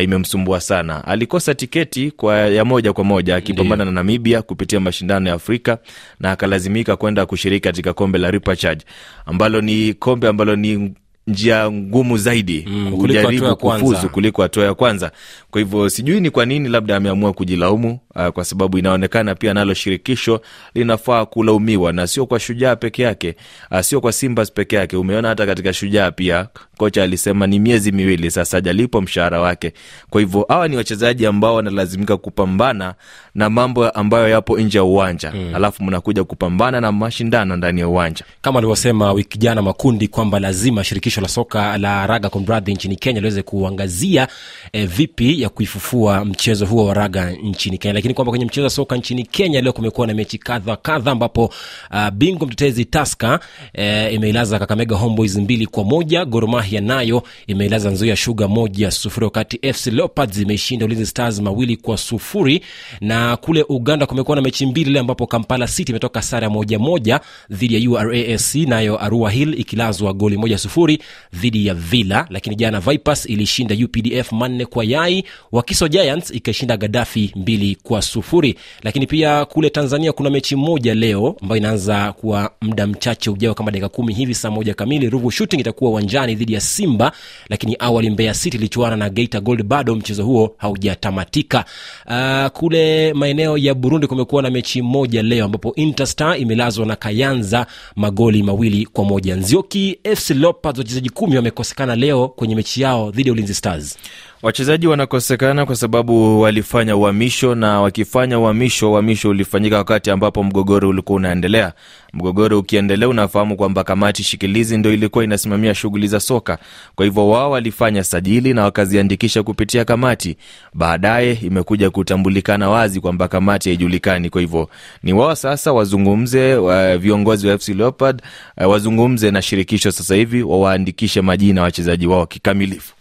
imemsumbua 0.02 0.60
sana. 0.60 1.04
Alikosa 1.04 1.54
tiketi 1.54 2.10
kwa 2.10 2.36
ya 2.38 2.64
moja 2.64 2.92
kwa 2.92 3.04
moja 3.04 3.36
akipambana 3.36 3.84
na 3.84 3.90
Namibia 3.92 4.42
kupitia 4.42 4.80
mashindano 4.80 5.28
ya 5.28 5.34
Afrika 5.34 5.78
na 6.20 6.30
akalazimika 6.30 6.96
kwenda 6.96 7.26
kushiriki 7.26 7.60
katika 7.64 7.92
kombe 7.92 8.18
la 8.18 8.30
Repechage 8.30 8.84
ambalo 9.26 9.60
ni 9.60 9.94
kombe 9.94 10.28
ambalo 10.28 10.56
ni 10.56 10.94
njia 11.26 11.70
ngumu 11.70 12.18
zaidi 12.18 12.64
Mm, 12.68 12.96
kujaribu 12.96 13.56
kufuzu 13.56 14.08
kuliko 14.08 14.42
hatua 14.42 14.64
ya 14.64 14.74
kwanza. 14.74 15.10
Kwa 15.50 15.60
hivyo 15.60 15.88
sijui 15.88 16.20
ni 16.20 16.30
kwa 16.30 16.46
nini, 16.46 16.68
labda 16.68 16.96
ameamua 16.96 17.32
kujilaumu 17.32 17.98
uh, 18.14 18.28
kwa 18.28 18.44
sababu 18.44 18.78
inaonekana 18.78 19.34
pia 19.34 19.54
nalo 19.54 19.74
shirikisho 19.74 20.40
linafaa 20.74 21.24
kulaumiwa 21.26 21.92
na 21.92 22.06
sio 22.06 22.26
kwa 22.26 22.40
Shujaa 22.40 22.76
peke 22.76 23.02
yake, 23.02 23.34
uh, 23.70 23.80
sio 23.80 24.00
kwa 24.00 24.12
Simba 24.12 24.44
peke 24.46 24.76
yake. 24.76 24.96
Umeona 24.96 25.28
hata 25.28 25.46
katika 25.46 25.72
Shujaa 25.72 26.10
pia 26.10 26.46
kocha 26.76 27.02
alisema 27.02 27.46
ni 27.46 27.58
miezi 27.58 27.92
miwili 27.92 28.30
sasa 28.30 28.56
hajalipwa 28.56 29.02
mshahara 29.02 29.40
wake. 29.40 29.72
Kwa 30.10 30.20
hivyo 30.20 30.46
hawa 30.48 30.68
ni 30.68 30.76
wachezaji 30.76 31.26
ambao 31.26 31.54
wanalazimika 31.54 32.16
kupambana 32.16 32.94
na 33.34 33.50
mambo 33.50 33.88
ambayo 33.90 34.28
yapo 34.28 34.58
nje 34.58 34.78
ya 34.78 34.84
uwanja 34.84 35.32
mm. 35.34 35.54
alafu 35.54 35.84
mnakuja 35.84 36.24
kupambana 36.24 36.80
na 36.80 36.92
mashindano 36.92 37.56
ndani 37.56 37.80
ya 37.80 37.88
uwanja. 37.88 38.24
kama 38.42 38.58
alivyosema 38.58 39.12
wiki 39.12 39.38
jana 39.38 39.62
makundi 39.62 40.08
kwamba 40.08 40.40
lazima 40.40 40.84
shirikisho 40.84 41.13
la 41.20 41.28
soka 41.28 41.78
la 41.78 42.06
raga 42.06 42.28
kumradhi 42.28 42.72
nchini 42.74 42.96
kenya 42.96 43.20
liweze 43.20 43.42
kuangazia 43.42 44.28
eh, 44.72 44.88
vipi 44.88 45.42
ya 45.42 45.48
kuifufua 45.48 46.24
mchezo 46.24 46.66
huo 46.66 46.86
wa 46.86 46.94
raga 46.94 47.30
nchini 47.30 47.78
kenya. 47.78 47.94
Lakini 47.94 48.14
kwamba 48.14 48.30
kwenye 48.32 48.44
mchezo 48.44 48.64
wa 48.64 48.70
soka 48.70 48.96
nchini 48.96 49.22
kenya 49.22 49.60
leo 49.60 49.72
kumekuwa 49.72 50.06
na 50.06 50.14
mechi 50.14 50.38
kadha 50.38 50.76
kadha 50.76 51.10
ambapo 51.10 51.44
uh, 51.90 52.10
bingwa 52.10 52.46
mtetezi 52.46 52.84
taska 52.84 53.40
eh, 53.72 54.14
imeilaza 54.14 54.58
kakamega 54.58 54.96
homeboys 54.96 55.36
mbili 55.36 55.66
kwa 55.66 55.84
moja 55.84 56.24
goromahia 56.24 56.80
nayo 56.80 57.22
imeilaza 57.46 57.90
nzoia 57.90 58.16
shuga 58.16 58.48
moja 58.48 58.90
sufuri 58.90 59.24
wakati 59.24 59.72
fc 59.72 59.86
leopards 59.86 60.38
imeshinda 60.38 60.84
ulinzi 60.86 61.06
stars 61.06 61.40
mawili 61.40 61.76
kwa 61.76 61.96
sufuri. 61.96 62.60
Na 63.00 63.36
kule 63.36 63.64
uganda 63.68 64.06
kumekuwa 64.06 64.36
na 64.36 64.42
mechi 64.42 64.66
mbili 64.66 64.90
leo 64.90 65.00
ambapo 65.00 65.26
kampala 65.26 65.66
city 65.66 65.92
imetoka 65.92 66.22
sare 66.22 66.48
moja 66.48 66.78
moja 66.78 67.20
dhidi 67.50 67.84
ya 67.84 67.90
urasc 67.90 68.54
nayo 68.54 69.00
arua 69.04 69.30
hill 69.30 69.60
ikilazwa 69.60 70.12
goli 70.12 70.36
moja 70.36 70.58
sufuri 70.58 70.98
dhidi 71.32 71.66
ya 71.66 71.74
villa 71.74 72.26
lakini 72.30 72.56
jana 72.56 72.80
vipers 72.80 73.26
ilishinda 73.26 73.74
updf 73.84 74.32
manne 74.32 74.66
kwa 74.66 74.84
yai 74.84 75.24
wakiso 75.52 75.88
giants 75.88 76.30
ikashinda 76.30 76.76
gadafi 76.76 77.32
mbili 77.36 77.76
kwa 77.82 78.02
sufuri. 78.02 78.54
Lakini 78.82 79.06
pia 79.06 79.44
kule 79.44 79.70
tanzania 79.70 80.12
kuna 80.12 80.30
mechi 80.30 80.56
moja 80.56 80.94
leo 80.94 81.36
ambayo 81.42 81.58
inaanza 81.58 82.12
kwa 82.12 82.50
muda 82.60 82.86
mchache 82.86 83.30
ujao 83.30 83.54
kama 83.54 83.70
dakika 83.70 83.88
kumi 83.88 84.14
hivi 84.14 84.34
saa 84.34 84.50
moja 84.50 84.74
kamili. 84.74 85.10
Ruvu 85.10 85.30
shooting 85.30 85.60
itakuwa 85.60 85.90
uwanjani 85.90 86.34
dhidi 86.34 86.52
ya 86.52 86.60
simba 86.60 87.12
lakini 87.48 87.76
awali 87.78 88.10
mbeya 88.10 88.34
city 88.34 88.56
ilichuana 88.56 88.96
na 88.96 89.10
geita 89.10 89.40
gold 89.40 89.62
bado. 89.62 89.94
Mchezo 89.94 90.24
huo 90.24 90.54
haujatamatika. 90.58 91.64
Uh, 92.06 92.46
kule 92.50 93.12
maeneo 93.12 93.58
ya 93.58 93.74
burundi 93.74 94.06
kumekuwa 94.06 94.42
na 94.42 94.50
mechi 94.50 94.82
moja 94.82 95.22
leo 95.22 95.44
ambapo 95.44 95.74
interstar 95.74 96.40
imelazwa 96.40 96.86
na 96.86 96.96
kayanza 96.96 97.66
magoli 97.96 98.42
mawili 98.42 98.86
kwa 98.86 99.04
moja. 99.04 99.36
Nzioki 99.36 99.98
fc 100.16 100.30
leopards 100.30 100.78
wachezaji 100.94 101.10
kumi 101.10 101.36
wamekosekana 101.36 101.96
leo 101.96 102.28
kwenye 102.28 102.54
mechi 102.54 102.82
yao 102.82 103.10
dhidi 103.10 103.28
ya 103.28 103.32
ulinzi 103.32 103.54
stars 103.54 103.98
Wachezaji 104.44 104.86
wanakosekana 104.86 105.66
kwa 105.66 105.76
sababu 105.76 106.40
walifanya 106.40 106.96
uhamisho, 106.96 107.54
na 107.54 107.80
wakifanya 107.80 108.38
uhamisho, 108.38 108.92
uhamisho 108.92 109.28
ulifanyika 109.28 109.76
wakati 109.76 110.10
ambapo 110.10 110.42
mgogoro 110.44 110.88
ulikuwa 110.88 111.16
unaendelea. 111.16 111.72
Mgogoro 112.12 112.58
ukiendelea, 112.58 113.08
unafahamu 113.08 113.56
kwamba 113.56 113.84
kamati 113.84 114.22
shikilizi 114.22 114.76
ndo 114.78 114.92
ilikuwa 114.92 115.24
inasimamia 115.24 115.74
shughuli 115.74 116.08
za 116.08 116.20
soka. 116.20 116.58
Kwa 116.94 117.04
hivyo 117.04 117.28
wao 117.28 117.50
walifanya 117.50 118.04
sajili 118.04 118.54
na 118.54 118.62
wakaziandikisha 118.62 119.42
kupitia 119.42 119.84
kamati. 119.84 120.36
Baadaye 120.74 121.32
imekuja 121.42 121.90
kutambulikana 121.90 122.70
wazi 122.70 123.00
kwamba 123.00 123.28
kamati 123.28 123.68
haijulikani. 123.68 124.30
Kwa 124.30 124.40
hivyo 124.40 124.68
ni 125.02 125.12
wao 125.12 125.34
sasa 125.34 125.72
wazungumze, 125.72 126.54
wa 126.54 126.98
viongozi 126.98 127.46
wa 127.48 127.58
FC 127.58 127.68
Leopard 127.68 128.22
eh, 128.58 128.68
wazungumze 128.70 129.30
na 129.30 129.42
shirikisho 129.42 129.92
sasa 129.92 130.14
hivi 130.14 130.42
wawaandikishe 130.42 131.20
majina 131.20 131.62
wachezaji 131.62 132.06
wao 132.06 132.26
kikamilifu. 132.26 132.94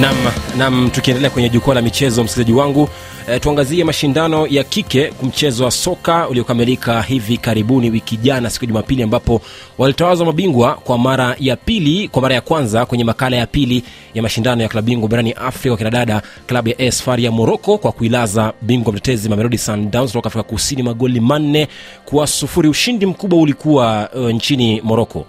Nam 0.00 0.16
nam 0.58 0.90
tukiendelea 0.90 1.30
kwenye 1.30 1.48
jukwaa 1.48 1.74
la 1.74 1.82
michezo 1.82 2.24
msikilizaji 2.24 2.58
wangu 2.58 2.88
e, 3.28 3.40
tuangazie 3.40 3.84
mashindano 3.84 4.46
ya 4.46 4.64
kike 4.64 5.12
mchezo 5.22 5.64
wa 5.64 5.70
soka 5.70 6.28
uliokamilika 6.28 7.02
hivi 7.02 7.36
karibuni 7.36 7.90
wiki 7.90 8.16
jana 8.16 8.50
siku 8.50 8.64
ya 8.64 8.68
jumapili 8.68 9.02
ambapo 9.02 9.40
walitawazwa 9.78 10.26
mabingwa 10.26 10.74
kwa 10.74 10.98
mara 10.98 11.36
ya 11.40 11.56
pili 11.56 12.08
kwa 12.08 12.22
mara 12.22 12.34
ya 12.34 12.40
kwanza 12.40 12.86
kwenye 12.86 13.04
makala 13.04 13.36
ya 13.36 13.46
pili 13.46 13.84
ya 14.14 14.22
mashindano 14.22 14.62
ya 14.62 14.68
klabu 14.68 14.86
bingwa 14.86 15.08
barani 15.08 15.32
afrika 15.32 15.76
kinadada 15.76 16.22
klabu 16.46 16.68
ya 16.68 16.82
esfar 16.82 17.20
ya 17.20 17.30
moroko 17.30 17.78
kwa 17.78 17.92
kuilaza 17.92 18.52
bingwa 18.62 18.92
mtetezi 18.92 19.28
mamelodi 19.28 19.58
sundowns 19.58 20.10
kutoka 20.10 20.26
afrika 20.26 20.42
kusini 20.48 20.82
magoli 20.82 21.20
manne 21.20 21.68
kwa 22.04 22.26
sufuri. 22.26 22.68
Ushindi 22.68 23.06
mkubwa 23.06 23.38
ulikuwa 23.38 24.10
uh, 24.14 24.30
nchini 24.30 24.80
moroko 24.80 25.26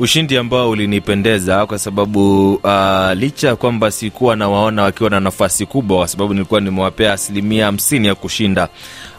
ushindi 0.00 0.36
ambao 0.36 0.70
ulinipendeza 0.70 1.66
kwa 1.66 1.78
sababu 1.78 2.54
uh, 2.54 3.12
licha 3.14 3.48
ya 3.48 3.56
kwamba 3.56 3.90
sikuwa 3.90 4.36
nawaona 4.36 4.82
wakiwa 4.82 5.10
na 5.10 5.20
nafasi 5.20 5.66
kubwa 5.66 5.98
kwa 5.98 6.08
sababu 6.08 6.34
nilikuwa 6.34 6.60
nimewapea 6.60 7.12
asilimia 7.12 7.66
hamsini 7.66 8.06
ya 8.06 8.14
kushinda 8.14 8.68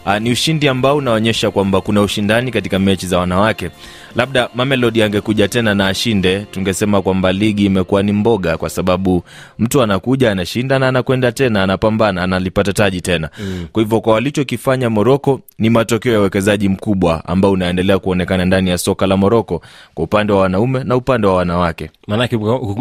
uh, 0.05 0.17
ni 0.17 0.31
ushindi 0.31 0.67
ambao 0.67 0.97
unaonyesha 0.97 1.51
kwamba 1.51 1.81
kuna 1.81 2.01
ushindani 2.01 2.51
katika 2.51 2.79
mechi 2.79 3.07
za 3.07 3.19
wanawake. 3.19 3.69
Labda 4.15 4.49
mamelodi 4.55 5.03
angekuja 5.03 5.47
tena 5.47 5.75
na 5.75 5.87
ashinde 5.87 6.39
tungesema 6.39 7.01
kwamba 7.01 7.31
ligi 7.31 7.65
imekuwa 7.65 8.03
ni 8.03 8.11
mboga 8.11 8.57
kwa 8.57 8.69
sababu 8.69 9.23
mtu 9.59 9.81
anakuja 9.81 10.31
anashinda 10.31 10.79
na 10.79 10.87
anakwenda 10.87 11.31
tena 11.31 11.63
anapambana 11.63 12.23
analipata 12.23 12.73
taji 12.73 13.01
tena. 13.01 13.29
Mm. 13.39 13.67
kwa 13.71 13.83
hivyo 13.83 14.01
kwa 14.01 14.13
walichokifanya 14.13 14.89
moroko 14.89 15.41
ni 15.59 15.69
matokeo 15.69 16.13
ya 16.13 16.19
uwekezaji 16.19 16.69
mkubwa 16.69 17.25
ambao 17.25 17.51
unaendelea 17.51 17.99
kuonekana 17.99 18.45
ndani 18.45 18.69
ya 18.69 18.77
soka 18.77 19.07
la 19.07 19.17
moroko 19.17 19.61
kwa 19.93 20.03
upande 20.05 20.33
wa 20.33 20.39
wanaume 20.41 20.83
na 20.83 20.95
upande 20.95 21.27
wa 21.27 21.33
wanawake. 21.35 21.89
Maanake 22.07 22.37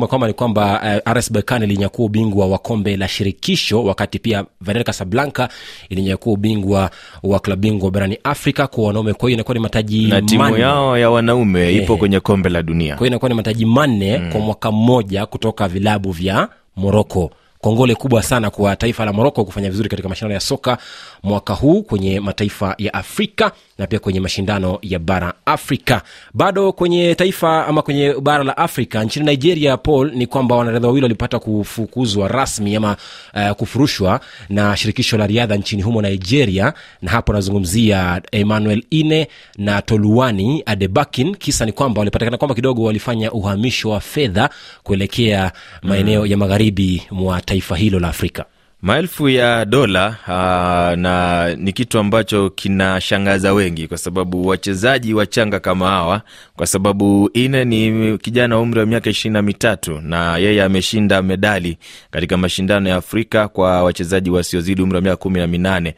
kwamba 0.08 0.26
ni 0.26 0.32
kwamba 0.32 0.82
uh, 1.06 1.12
rs 1.12 1.32
berkan 1.32 1.62
ilinyakua 1.62 2.04
ubingwa 2.06 2.46
wa 2.46 2.58
kombe 2.58 2.96
la 2.96 3.08
shirikisho 3.08 3.84
wakati 3.84 4.18
pia 4.18 4.44
vanel 4.60 4.84
casablanca 4.84 5.48
ilinyakua 5.88 6.32
ubingwa 6.32 6.90
wa 7.22 7.40
klabu 7.40 7.62
bingwa 7.62 7.90
barani 7.90 8.18
afrika 8.24 8.66
kwa 8.66 8.84
wanaume 8.84 9.12
kwa 9.12 9.28
hiyo 9.28 9.34
inakuwa 9.36 9.54
ni 9.54 9.60
mataji 9.60 10.06
na 10.06 10.22
timu 10.22 10.42
manne. 10.42 10.60
yao 10.60 10.98
ya 10.98 11.10
wanaume 11.10 11.72
ipo 11.74 11.96
kwenye 11.96 12.20
kombe 12.20 12.48
la 12.48 12.62
dunia 12.62 12.94
kwa 12.94 12.98
hiyo 12.98 13.06
inakuwa 13.06 13.28
ni 13.28 13.34
mataji 13.34 13.66
manne 13.66 14.18
mm. 14.18 14.32
kwa 14.32 14.40
mwaka 14.40 14.72
mmoja 14.72 15.26
kutoka 15.26 15.68
vilabu 15.68 16.10
vya 16.12 16.48
moroko 16.76 17.30
kongole 17.60 17.94
kubwa 17.94 18.22
sana 18.22 18.50
kwa 18.50 18.76
taifa 18.76 19.04
la 19.04 19.12
moroko 19.12 19.44
kufanya 19.44 19.70
vizuri 19.70 19.88
katika 19.88 20.08
mashindano 20.08 20.34
ya 20.34 20.40
soka 20.40 20.78
mwaka 21.22 21.54
huu 21.54 21.82
kwenye 21.82 22.20
mataifa 22.20 22.74
ya 22.78 22.94
afrika 22.94 23.52
na 23.78 23.86
pia 23.86 23.98
kwenye 23.98 24.20
mashindano 24.20 24.78
ya 24.82 24.98
bara 24.98 25.34
afrika. 25.46 26.02
Bado 26.34 26.72
kwenye 26.72 27.14
taifa 27.14 27.66
ama 27.66 27.82
kwenye 27.82 28.14
bara 28.20 28.44
la 28.44 28.56
afrika 28.56 29.04
nchini 29.04 29.26
nigeria 29.26 29.76
paul 29.76 30.12
ni 30.14 30.26
kwamba 30.26 30.56
wanariadha 30.56 30.86
wawili 30.88 31.04
walipata 31.04 31.38
kufukuzwa 31.38 32.28
rasmi 32.28 32.76
ama 32.76 32.96
uh, 33.34 33.50
kufurushwa 33.50 34.20
na 34.48 34.76
shirikisho 34.76 35.16
la 35.18 35.26
riadha 35.26 35.56
nchini 35.56 35.82
humo 35.82 36.02
nigeria. 36.02 36.72
Na 37.02 37.10
hapo 37.10 37.32
anazungumzia 37.32 38.22
emmanuel 38.32 38.84
ine 38.90 39.28
na 39.58 39.82
toluani 39.82 40.62
adebakin. 40.66 41.34
Kisa 41.36 41.66
ni 41.66 41.72
kwamba 41.72 41.98
walipatikana 41.98 42.36
kwamba 42.36 42.54
kidogo 42.54 42.82
walifanya 42.82 43.32
uhamisho 43.32 43.90
wa 43.90 44.00
fedha 44.00 44.50
kuelekea 44.82 45.52
maeneo 45.82 46.20
mm. 46.20 46.26
ya 46.30 46.36
magharibi 46.36 47.02
mwa 47.10 47.40
taifa 47.40 47.76
hilo 47.76 48.00
la 48.00 48.08
afrika 48.08 48.44
maelfu 48.82 49.28
ya 49.28 49.64
dola 49.64 50.16
aa, 50.28 50.96
na 50.96 51.48
ni 51.54 51.72
kitu 51.72 51.98
ambacho 51.98 52.50
kinashangaza 52.50 53.52
wengi 53.52 53.88
kwa 53.88 53.98
sababu 53.98 54.46
wachezaji 54.46 55.14
wachanga 55.14 55.60
kama 55.60 55.88
hawa 55.88 56.22
kwa 56.56 56.66
sababu 56.66 57.30
ine 57.34 57.64
ni 57.64 58.18
kijana 58.18 58.56
wa 58.56 58.62
umri 58.62 58.80
wa 58.80 58.86
miaka 58.86 59.10
ishirini 59.10 59.32
na 59.32 59.42
mitatu 59.42 60.00
na 60.00 60.36
yeye 60.38 60.62
ameshinda 60.62 61.22
medali 61.22 61.78
katika 62.10 62.36
mashindano 62.36 62.88
ya 62.88 62.96
afrika 62.96 63.48
kwa 63.48 63.82
wachezaji 63.82 64.30
wasiozidi 64.30 64.82
umri 64.82 64.96
wa 64.96 65.02
miaka 65.02 65.16
kumi 65.16 65.40
na 65.40 65.46
minane. 65.46 65.94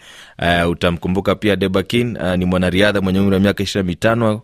Uh, 0.65 0.71
utamkumbuka 0.71 1.35
pia 1.35 1.57
debakin 1.57 2.17
uh, 2.17 2.35
ni 2.35 2.45
mwanariadha 2.45 3.01
mwenye 3.01 3.21
umri 3.21 3.35
wa 3.35 3.41
miaka 3.41 3.63
ishirini 3.63 3.87
na 3.87 3.91
mitano 3.91 4.35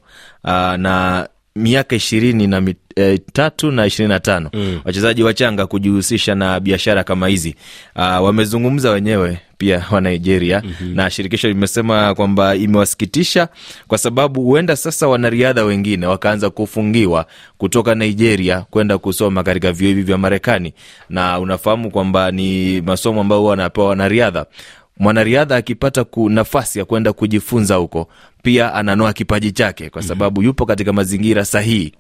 uh, 0.44 0.50
na 0.76 1.28
miaka 1.57 1.97
ishirini 1.97 2.47
na 2.47 2.61
mit, 2.61 2.78
e, 2.97 3.19
tatu 3.33 3.71
na 3.71 3.87
ishirini 3.87 4.09
na 4.14 4.21
tano. 4.21 4.50
Mm. 4.52 4.80
wachezaji 4.85 5.23
wachanga 5.23 5.66
kujihusisha 5.66 6.35
na 6.35 6.61
biashara 6.61 7.04
kama 7.04 7.28
hizi. 7.28 7.54
Uh, 7.97 8.02
wamezungumza 8.02 8.90
wenyewe 8.90 9.38
pia 9.59 9.85
wa 9.90 10.00
nigeria. 10.00 10.62
Mm-hmm. 10.64 10.95
na 10.95 11.11
shirikisho 11.11 11.49
limesema 11.49 12.14
kwamba 12.14 12.57
imewasikitisha 12.57 13.49
kwa 13.88 13.99
sababu 13.99 14.42
huenda 14.42 14.76
sasa 14.76 15.09
wanariadha 15.09 15.64
wengine 15.64 16.07
wakaanza 16.07 16.50
kufungiwa 16.50 17.26
kutoka 17.59 17.95
nigeria 17.95 18.61
kwenda 18.71 18.99
kusoma 18.99 19.42
katika 19.42 19.73
vyuo 19.73 19.88
hivi 19.88 20.02
vya 20.02 20.19
marekani. 20.19 20.75
Na 21.09 21.38
unafahamu 21.40 21.90
kwamba 21.90 22.30
ni 22.30 22.80
masomo 22.80 23.21
ambayo 23.21 23.40
huwa 23.40 23.50
wanapewa 23.50 23.87
wanariadha 23.88 24.47
mwanariadha 25.00 25.57
akipata 25.57 26.04
nafasi 26.28 26.78
ya 26.78 26.85
kwenda 26.85 27.12
kujifunza 27.12 27.75
huko 27.75 28.09
pia 28.42 28.75
ananoa 28.75 29.12
kipaji 29.12 29.52
chake 29.52 29.90
kwa 29.90 30.02
sababu 30.02 30.42
yupo 30.42 30.66
katika 30.66 30.92
mazingira 30.92 31.45
sahihi. 31.45 31.92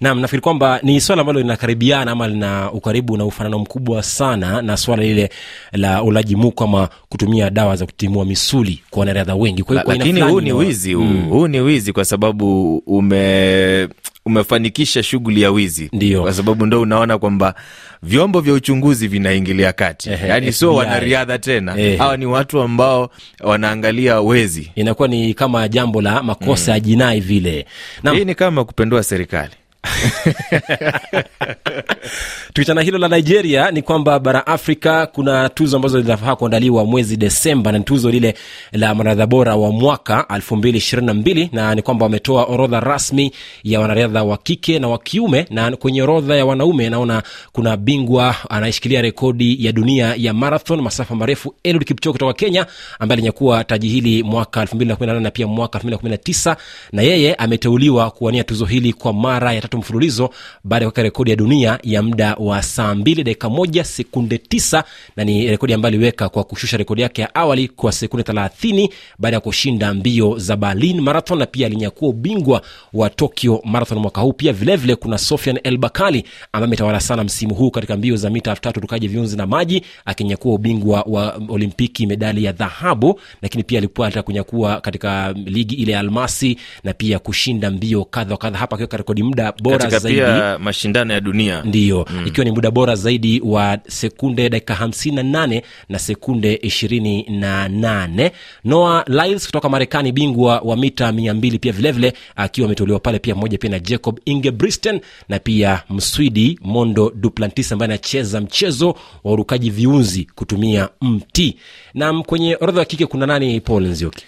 Nam 0.00 0.20
nafikiri 0.20 0.42
kwamba 0.42 0.80
ni 0.82 1.00
swala 1.00 1.20
ambalo 1.20 1.40
linakaribiana 1.40 2.10
ama 2.10 2.28
lina 2.28 2.72
ukaribu 2.72 3.16
na 3.16 3.24
ufanano 3.24 3.58
mkubwa 3.58 4.02
sana 4.02 4.62
na 4.62 4.76
swala 4.76 5.02
lile 5.02 5.30
la 5.72 6.02
ulaji 6.02 6.36
muku 6.36 6.64
ama 6.64 6.88
kutumia 7.08 7.50
dawa 7.50 7.76
za 7.76 7.86
kutimua 7.86 8.24
misuli 8.24 8.82
kwa 8.90 9.00
wanariadha 9.00 9.34
wengi. 9.34 9.62
Kwa 9.62 9.74
hiyo 9.82 9.94
lakini 9.98 10.20
huu 10.20 10.40
ni 10.40 10.52
wizi 10.52 10.94
huu 10.94 11.02
mm. 11.04 11.28
huu 11.28 11.48
ni 11.48 11.60
wizi 11.60 11.92
kwa 11.92 12.04
sababu 12.04 12.76
ume 12.86 13.88
umefanikisha 14.28 15.02
shughuli 15.02 15.42
ya 15.42 15.50
wizi. 15.50 15.88
Ndio. 15.92 16.22
kwa 16.22 16.32
sababu 16.32 16.66
ndo 16.66 16.80
unaona 16.80 17.18
kwamba 17.18 17.54
vyombo 18.02 18.40
vya 18.40 18.54
uchunguzi 18.54 19.08
vinaingilia 19.08 19.72
kati. 19.72 20.10
Ehe, 20.10 20.28
yaani 20.28 20.52
sio 20.52 20.74
wanariadha 20.74 21.38
tena. 21.38 21.76
Hawa 21.98 22.16
ni 22.16 22.26
watu 22.26 22.60
ambao 22.60 23.10
wanaangalia 23.40 24.20
wezi. 24.20 24.70
Inakuwa 24.74 25.08
ni 25.08 25.34
kama 25.34 25.68
jambo 25.68 26.02
la 26.02 26.22
makosa 26.22 26.72
ya 26.72 26.80
jinai 26.80 27.20
vile. 27.20 27.66
Hii 28.14 28.24
ni 28.24 28.34
kama 28.34 28.64
kupendua 28.64 29.02
serikali 29.02 29.50
tukichana 32.52 32.82
hilo 32.82 32.98
la 32.98 33.08
nigeria 33.08 33.70
ni 33.70 33.82
kwamba 33.82 34.18
bara 34.18 34.46
afrika 34.46 35.06
kuna 35.06 35.48
tuzo 35.48 35.76
ambazo 35.76 36.00
zinafaa 36.00 36.36
kuandaliwa 36.36 36.84
mwezi 36.84 37.16
desemba 37.16 37.72
na 37.72 37.78
ni 37.78 37.84
tuzo 37.84 38.10
lile 38.10 38.34
la 38.72 38.94
mwanariadha 38.94 39.26
bora 39.26 39.56
wa 39.56 39.72
mwaka 39.72 40.26
222 40.28 41.48
na 41.52 41.74
ni 41.74 41.82
kwamba 41.82 42.04
wametoa 42.06 42.44
orodha 42.44 42.80
rasmi 42.80 43.32
ya 43.64 43.80
wanariadha 43.80 44.24
wa 44.24 44.36
kike 44.36 44.78
na 44.78 44.88
wa 44.88 44.98
kiume 44.98 45.46
na 45.50 45.76
kwenye 45.76 46.02
orodha 46.02 46.36
ya 46.36 46.46
wanaume 46.46 46.90
naona 46.90 47.22
kuna 47.52 47.76
bingwa 47.76 48.34
anayeshikilia 48.50 49.02
rekodi 49.02 49.66
ya 49.66 49.72
dunia 49.72 50.14
ya 50.16 50.34
marathon 50.34 50.80
masafa 50.80 51.14
marefu 51.14 51.54
eliud 51.62 51.84
kipcho 51.84 52.12
kutoka 52.12 52.32
kenya 52.32 52.66
ambaye 52.98 53.16
alinyakua 53.16 53.64
taji 53.64 53.88
hili 53.88 54.22
mwaka 54.22 54.64
218 54.64 55.20
na 55.20 55.30
pia 55.30 55.46
mwaka 55.46 55.78
219 55.78 56.56
na 56.92 57.02
yeye 57.02 57.34
ameteuliwa 57.34 58.10
kuwania 58.10 58.44
tuzo 58.44 58.64
hili 58.64 58.92
kwa 58.92 59.12
mara 59.12 59.52
ya 59.52 59.60
tatu 59.68 59.78
mfululizo 59.78 60.30
baada 60.64 60.84
ya 60.84 60.90
kuweka 60.90 61.02
rekodi 61.02 61.30
ya 61.30 61.36
dunia 61.36 61.78
ya 61.82 62.02
muda 62.02 62.34
wa 62.34 62.62
saa 62.62 62.94
2 62.94 63.16
dakika 63.24 63.50
moja 63.50 63.84
sekunde 63.84 64.36
9 64.36 64.82
na 65.16 65.24
ni 65.24 65.46
rekodi 65.46 65.72
ambayo 65.72 65.94
aliweka 65.94 66.28
kwa 66.28 66.44
kushusha 66.44 66.76
rekodi 66.76 67.02
yake 67.02 67.22
ya 67.22 67.34
awali 67.34 67.68
kwa 67.68 67.92
sekunde 67.92 68.32
30 68.32 68.88
baada 69.18 69.36
ya 69.36 69.40
kushinda 69.40 69.94
mbio 69.94 70.38
za 70.38 70.56
berlin 70.56 71.00
marathon 71.00 71.38
na 71.38 71.46
pia 71.46 71.66
alinyakua 71.66 72.08
ubingwa 72.08 72.62
wa 72.92 73.10
tokyo 73.10 73.60
marathon 73.64 73.98
mwaka 73.98 74.20
huu. 74.20 74.32
Pia 74.32 74.52
vilevile 74.52 74.76
vile 74.76 74.96
kuna 74.96 75.18
sofian 75.18 75.60
el 75.64 75.78
bakali 75.78 76.24
ambaye 76.52 76.64
ametawala 76.68 77.00
sana 77.00 77.24
msimu 77.24 77.54
huu 77.54 77.70
katika 77.70 77.96
mbio 77.96 78.16
za 78.16 78.30
mita 78.30 78.50
elfu 78.50 78.62
tatu 78.62 78.80
rukaji 78.80 79.08
viunzi 79.08 79.36
na 79.36 79.46
maji 79.46 79.82
akinyakua 80.04 80.54
ubingwa 80.54 81.02
wa 81.06 81.40
olimpiki 81.48 82.06
medali 82.06 82.44
ya 82.44 82.52
dhahabu 82.52 83.20
lakini 83.42 83.64
pia 83.64 83.78
alipata 83.78 84.22
kunyakua 84.22 84.80
katika 84.80 85.32
ligi 85.32 85.74
ile 85.74 85.92
ya 85.92 86.00
almasi 86.00 86.56
na 86.84 86.92
pia 86.92 87.18
kushinda 87.18 87.70
mbio 87.70 88.04
kadha 88.04 88.32
wa 88.34 88.38
kadha. 88.38 88.58
Hapa 88.58 88.74
akiweka 88.76 88.96
rekodi 88.96 89.22
muda 89.22 89.52
bora 89.62 89.78
katika 89.78 89.98
zaidi. 89.98 90.18
pia 90.20 90.58
mashindano 90.58 91.12
ya 91.14 91.20
dunia. 91.20 91.62
Ndiyo. 91.62 92.06
Mm. 92.10 92.26
ikiwa 92.26 92.44
ni 92.44 92.50
muda 92.50 92.70
bora 92.70 92.94
zaidi 92.94 93.40
wa 93.44 93.78
sekunde 93.88 94.48
dakika 94.48 94.74
58 94.74 95.62
na 95.88 95.98
sekunde 95.98 96.54
28 96.56 98.30
noah 98.64 99.04
lyles 99.08 99.46
kutoka 99.46 99.68
marekani 99.68 100.12
bingwa 100.12 100.58
wa 100.60 100.76
mita 100.76 101.10
200 101.10 101.58
pia 101.58 101.72
vilevile 101.72 102.12
akiwa 102.36 102.66
ameteuliwa 102.66 103.00
pale 103.00 103.18
pia 103.18 103.34
mmoja 103.34 103.58
pia 103.58 103.70
na 103.70 103.78
jacob 103.78 104.18
ingebristen 104.24 105.00
na 105.28 105.38
pia 105.38 105.82
mswidi 105.90 106.58
mondo 106.62 107.12
duplantis 107.14 107.72
ambaye 107.72 107.92
anacheza 107.92 108.40
mchezo 108.40 108.94
wa 109.24 109.32
urukaji 109.32 109.70
viunzi 109.70 110.26
kutumia 110.34 110.88
mti. 111.02 111.56
Nam 111.94 112.22
kwenye 112.22 112.56
orodha 112.60 112.78
wa 112.80 112.84
kike 112.84 113.06
kuna 113.06 113.26
nani 113.26 113.60
paul 113.60 113.82
nzioki 113.86 114.24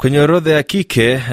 kwenye 0.00 0.18
orodha 0.20 0.50
ya 0.52 0.62
kike 0.62 1.14
uh, 1.14 1.30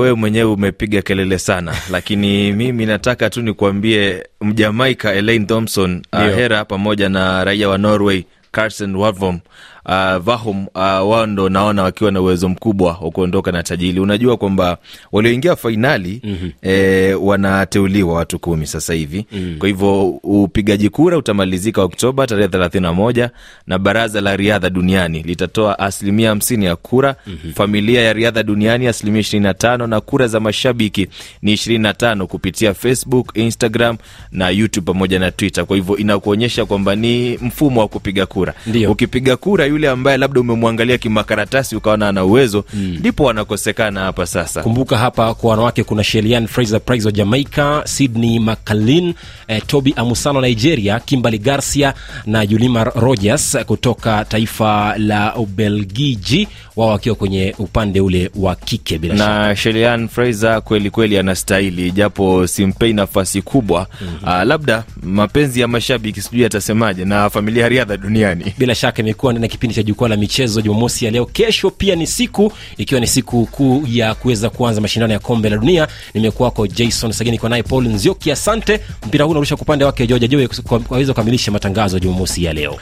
wewe 0.00 0.12
mwenyewe 0.14 0.52
umepiga 0.52 1.02
kelele 1.02 1.38
sana. 1.38 1.74
Lakini 1.92 2.52
mimi 2.52 2.86
nataka 2.86 3.30
tu 3.30 3.42
nikuambie 3.42 4.26
mjamaika 4.40 5.12
elaine 5.12 5.46
thompson 5.46 6.02
uh, 6.12 6.20
hera 6.20 6.64
pamoja 6.64 7.08
na 7.08 7.44
raia 7.44 7.68
wa 7.68 7.78
norway 7.78 8.24
carson 8.52 8.96
walvom 8.96 9.38
uh, 9.86 10.16
Vahum 10.16 10.66
uh, 10.66 10.80
wao 10.82 11.26
ndo 11.26 11.48
naona 11.48 11.82
wakiwa 11.82 12.10
na 12.10 12.20
uwezo 12.20 12.48
mkubwa 12.48 12.98
wa 13.02 13.10
kuondoka 13.10 13.52
na 13.52 13.62
tajili. 13.62 14.00
Unajua 14.00 14.36
kwamba 14.36 14.78
walioingia 15.12 15.56
fainali 15.56 16.20
mm-hmm. 16.24 16.52
eh, 16.62 17.24
wanateuliwa 17.24 18.14
watu 18.14 18.38
kumi 18.38 18.66
sasa 18.66 18.94
hivi 18.94 19.26
mm-hmm. 19.32 19.58
kwa 19.58 19.68
hivyo 19.68 20.08
upigaji 20.22 20.88
kura 20.88 21.16
utamalizika 21.18 21.82
Oktoba 21.82 22.26
tarehe 22.26 22.48
thelathini 22.48 22.82
na 22.82 22.92
moja 22.92 23.30
na 23.66 23.78
baraza 23.78 24.20
la 24.20 24.36
riadha 24.36 24.70
duniani 24.70 25.22
litatoa 25.22 25.78
asilimia 25.78 26.28
hamsini 26.28 26.64
ya 26.64 26.76
kura 26.76 27.16
mm-hmm. 27.26 27.52
familia 27.52 28.02
ya 28.02 28.12
riadha 28.12 28.42
duniani 28.42 28.86
asilimia 28.86 29.20
ishirini 29.20 29.44
na 29.44 29.54
tano 29.54 29.86
na 29.86 30.00
kura 30.00 30.26
za 30.28 30.40
mashabiki 30.40 31.08
ni 31.42 31.52
ishirini 31.52 31.82
na 31.82 31.94
tano 31.94 32.26
kupitia 32.26 32.74
Facebook, 32.74 33.30
Instagram 33.34 33.96
na 34.32 34.50
YouTube 34.50 34.86
pamoja 34.86 35.18
na 35.18 35.30
Twitter. 35.30 35.64
Kwa 35.66 35.76
hivyo 35.76 35.96
inakuonyesha 35.96 36.64
kwamba 36.64 36.96
ni 36.96 37.38
mfumo 37.42 37.80
wa 37.80 37.88
kupiga 37.88 38.26
kura. 38.26 38.54
Ndiyo. 38.66 38.92
Ukipiga 38.92 39.36
kura 39.36 39.64
yule 39.74 39.88
ambaye 39.88 40.18
labda 40.18 40.40
umemwangalia 40.40 40.98
kimakaratasi 40.98 41.76
ukaona 41.76 42.08
ana 42.08 42.24
uwezo 42.24 42.64
ndipo 42.74 43.24
wanakosekana 43.24 44.00
hapa 44.00 44.26
sasa. 44.26 44.62
kumbuka 44.62 44.98
hapa 44.98 45.34
kwa 45.34 45.50
wanawake 45.50 45.84
kuna 45.84 46.04
shelian 46.04 46.46
fraser 46.46 46.80
price 46.80 47.06
wa 47.06 47.12
jamaica 47.12 47.82
sydney 47.84 48.38
macalin 48.38 49.14
eh, 49.48 49.62
toby 49.66 49.92
amusano 49.96 50.40
nigeria 50.40 51.00
kimbali 51.00 51.38
garcia 51.38 51.94
na 52.26 52.46
julima 52.46 52.84
rogers 52.84 53.56
kutoka 53.66 54.24
taifa 54.24 54.94
la 54.98 55.36
ubelgiji 55.36 56.48
wao 56.76 56.88
wakiwa 56.88 57.16
kwenye 57.16 57.54
upande 57.58 58.00
ule 58.00 58.30
wa 58.36 58.54
kike 58.54 58.98
bila 58.98 59.14
na 59.14 59.56
Shelian 59.56 60.08
Fraser 60.08 60.62
kweli 60.62 60.90
kweli 60.90 61.18
anastahili, 61.18 61.90
japo 61.90 62.46
simpei 62.46 62.92
nafasi 62.92 63.42
kubwa 63.42 63.86
mm-hmm. 64.00 64.48
labda 64.48 64.84
mapenzi 65.02 65.60
ya 65.60 65.68
mashabiki 65.68 66.20
sijui 66.22 66.44
atasemaje 66.44 67.04
na 67.04 67.30
familia 67.30 67.68
riadha 67.68 67.96
duniani. 67.96 68.54
bila 68.58 68.74
shaka 68.74 69.02
imekuwa 69.02 69.32
na 69.32 69.48
kipindi 69.64 69.74
cha 69.74 69.82
jukwaa 69.82 70.08
la 70.08 70.16
michezo 70.16 70.60
jumamosi 70.60 71.04
ya 71.04 71.10
leo. 71.10 71.26
Kesho 71.26 71.70
pia 71.70 71.94
ni 71.96 72.06
siku 72.06 72.52
ikiwa 72.76 73.00
ni 73.00 73.06
siku 73.06 73.46
kuu 73.46 73.82
ya 73.88 74.14
kuweza 74.14 74.50
kuanza 74.50 74.80
mashindano 74.80 75.12
ya 75.12 75.18
kombe 75.18 75.48
la 75.50 75.56
dunia. 75.56 75.88
Nimekuwako 76.14 76.66
jason 76.66 77.12
sagini 77.12 77.38
kwa 77.38 77.48
naye 77.48 77.62
paul 77.62 77.88
nzioki. 77.88 78.30
Asante. 78.32 78.80
Mpira 79.06 79.24
huu 79.24 79.30
unarusha 79.30 79.56
kwa 79.56 79.62
upande 79.62 79.84
wake 79.84 80.06
joja 80.06 80.26
joe 80.28 80.48
waweza 80.90 81.12
kukamilisha 81.12 81.50
matangazo 81.52 81.98
jumamosi 81.98 82.44
ya 82.44 82.52
leo. 82.52 82.76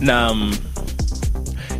Naam. 0.00 0.54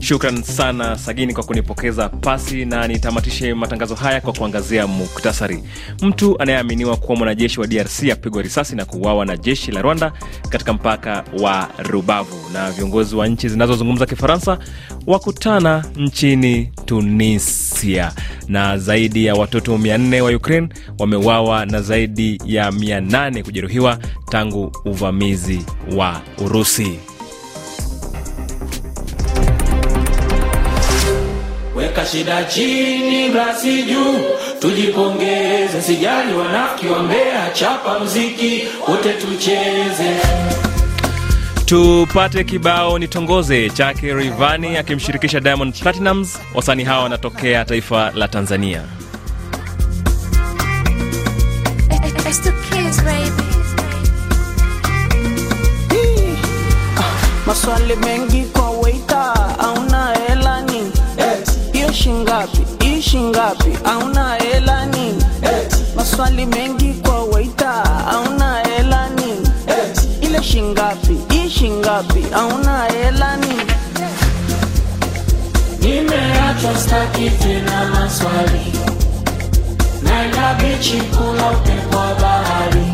Shukran 0.01 0.43
sana 0.43 0.99
Sagini 0.99 1.35
kwa 1.35 1.45
kunipokeza 1.45 2.09
pasi, 2.09 2.65
na 2.65 2.89
nitamatishe 2.89 3.55
matangazo 3.55 3.95
haya 3.95 4.21
kwa 4.21 4.33
kuangazia 4.33 4.87
muktasari. 4.87 5.63
Mtu 6.03 6.43
anayeaminiwa 6.43 6.97
kuwa 6.97 7.19
mwanajeshi 7.19 7.61
wa 7.61 7.67
DRC 7.67 8.03
apigwa 8.13 8.43
risasi 8.43 8.77
na 8.77 8.85
kuuawa 8.85 9.27
na 9.27 9.37
jeshi 9.37 9.71
la 9.73 9.83
Rwanda 9.83 10.13
katika 10.49 10.73
mpaka 10.73 11.25
wa 11.43 11.69
Rubavu, 11.79 12.51
na 12.53 12.71
viongozi 12.71 13.17
wa 13.17 13.29
nchi 13.29 13.49
zinazozungumza 13.49 14.07
Kifaransa 14.07 14.59
wakutana 15.07 15.85
nchini 15.97 16.71
Tunisia, 16.85 18.13
na 18.49 18.79
zaidi 18.79 19.25
ya 19.25 19.35
watoto 19.35 19.77
400 19.77 20.21
wa 20.21 20.31
Ukraine 20.31 20.69
wameuawa 20.99 21.67
na 21.67 21.83
zaidi 21.83 22.39
ya 22.45 22.71
800 22.71 23.43
kujeruhiwa 23.43 23.99
tangu 24.31 24.73
uvamizi 24.85 25.63
wa 25.97 26.21
Urusi. 26.45 26.99
Shida 32.11 32.45
chini, 32.45 33.29
glasi 33.31 33.83
juu, 33.83 34.19
tujipongeze, 34.61 35.83
sijali 35.83 36.35
wanafiki 36.35 36.87
wa 36.89 37.03
Mbeya, 37.03 37.51
chapa 37.53 37.99
mziki 38.01 38.63
wote 38.89 39.13
tucheze. 39.13 40.17
tupate 41.65 42.45
kibao 42.45 42.99
nitongoze 42.99 43.71
chake 43.71 44.15
Rivani 44.15 44.77
akimshirikisha 44.77 45.41
Diamond 45.41 45.75
Platinums. 45.83 46.39
Wasanii 46.55 46.85
hawa 46.85 47.03
wanatokea 47.03 47.65
taifa 47.65 48.13
la 48.15 48.29
Tanzania. 48.29 48.83
Baby. 53.05 53.43
maswali 57.47 57.97
mengi 57.97 58.43
hiyo 61.99 62.05
shingapi 62.05 62.87
ishi 62.99 63.19
ngapi, 63.21 63.79
auna 63.85 64.35
hela 64.35 64.87
nini? 64.87 65.25
Maswali 65.97 66.47
mengi 66.47 66.93
kwa 66.95 67.25
waita. 67.25 67.85
Auna 68.11 68.59
hela 68.65 69.09
nini? 69.09 69.49
Ile 70.21 70.43
shingapi 70.43 71.17
ishi 71.47 71.71
ngapi, 71.71 72.25
auna 72.35 72.85
hela 72.85 73.37
nini? 73.37 73.63
Nimeachwa 75.81 76.79
staki 76.79 77.31
tena 77.31 77.85
maswali, 77.85 78.73
naenda 80.03 80.55
bichi 80.55 80.97
kula 81.01 81.51
upepo 81.51 81.97
wa 81.99 82.15
bahari, 82.15 82.93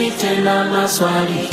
Staki 0.00 0.10
tena 0.20 0.64
maswali, 0.64 1.48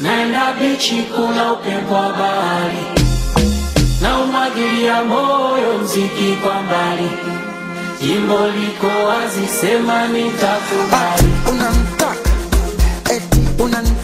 naenda 0.00 0.52
bichi 0.58 1.02
kuna 1.14 1.52
upepo 1.52 1.94
wa 1.94 2.12
bahari, 2.12 2.84
na 4.02 4.18
umwagilia 4.18 5.04
moyo 5.04 5.78
mziki 5.82 6.36
kwa 6.42 6.62
mbali, 6.62 7.10
jimbo 8.02 8.38
liko 8.48 8.86
wazi, 8.86 9.46
sema 9.60 10.08
nitakubali. 10.08 11.32
Unamtaka? 11.50 12.30
Eti 13.14 13.62
unanitaka 13.62 13.99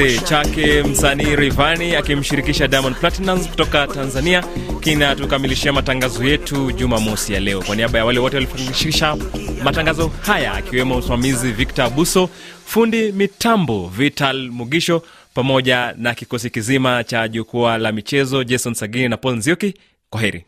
Boze 0.00 0.18
chake 0.18 0.82
msanii 0.82 1.36
Rivani 1.36 1.96
akimshirikisha 1.96 2.68
Diamond 2.68 2.96
Platinums 2.96 3.48
kutoka 3.48 3.86
Tanzania 3.86 4.44
kinatukamilishia 4.80 5.72
matangazo 5.72 6.24
yetu 6.24 6.72
Jumamosi 6.72 7.32
ya 7.32 7.40
leo. 7.40 7.62
Kwa 7.62 7.76
niaba 7.76 7.98
ya 7.98 8.04
wale 8.04 8.18
wote 8.18 8.36
walifanikisha 8.36 9.16
matangazo 9.64 10.08
haya, 10.20 10.52
akiwemo 10.52 10.98
msimamizi 10.98 11.52
Victor 11.52 11.90
Buso, 11.90 12.30
fundi 12.66 13.12
mitambo 13.12 13.88
Vital 13.96 14.50
Mugisho, 14.50 15.02
pamoja 15.34 15.94
na 15.96 16.14
kikosi 16.14 16.50
kizima 16.50 17.04
cha 17.04 17.28
jukwaa 17.28 17.78
la 17.78 17.92
michezo 17.92 18.44
Jason 18.44 18.74
Sagini 18.74 19.08
na 19.08 19.16
Paul 19.16 19.36
Nzioki, 19.36 19.74
kwa 20.10 20.20
heri. 20.20 20.44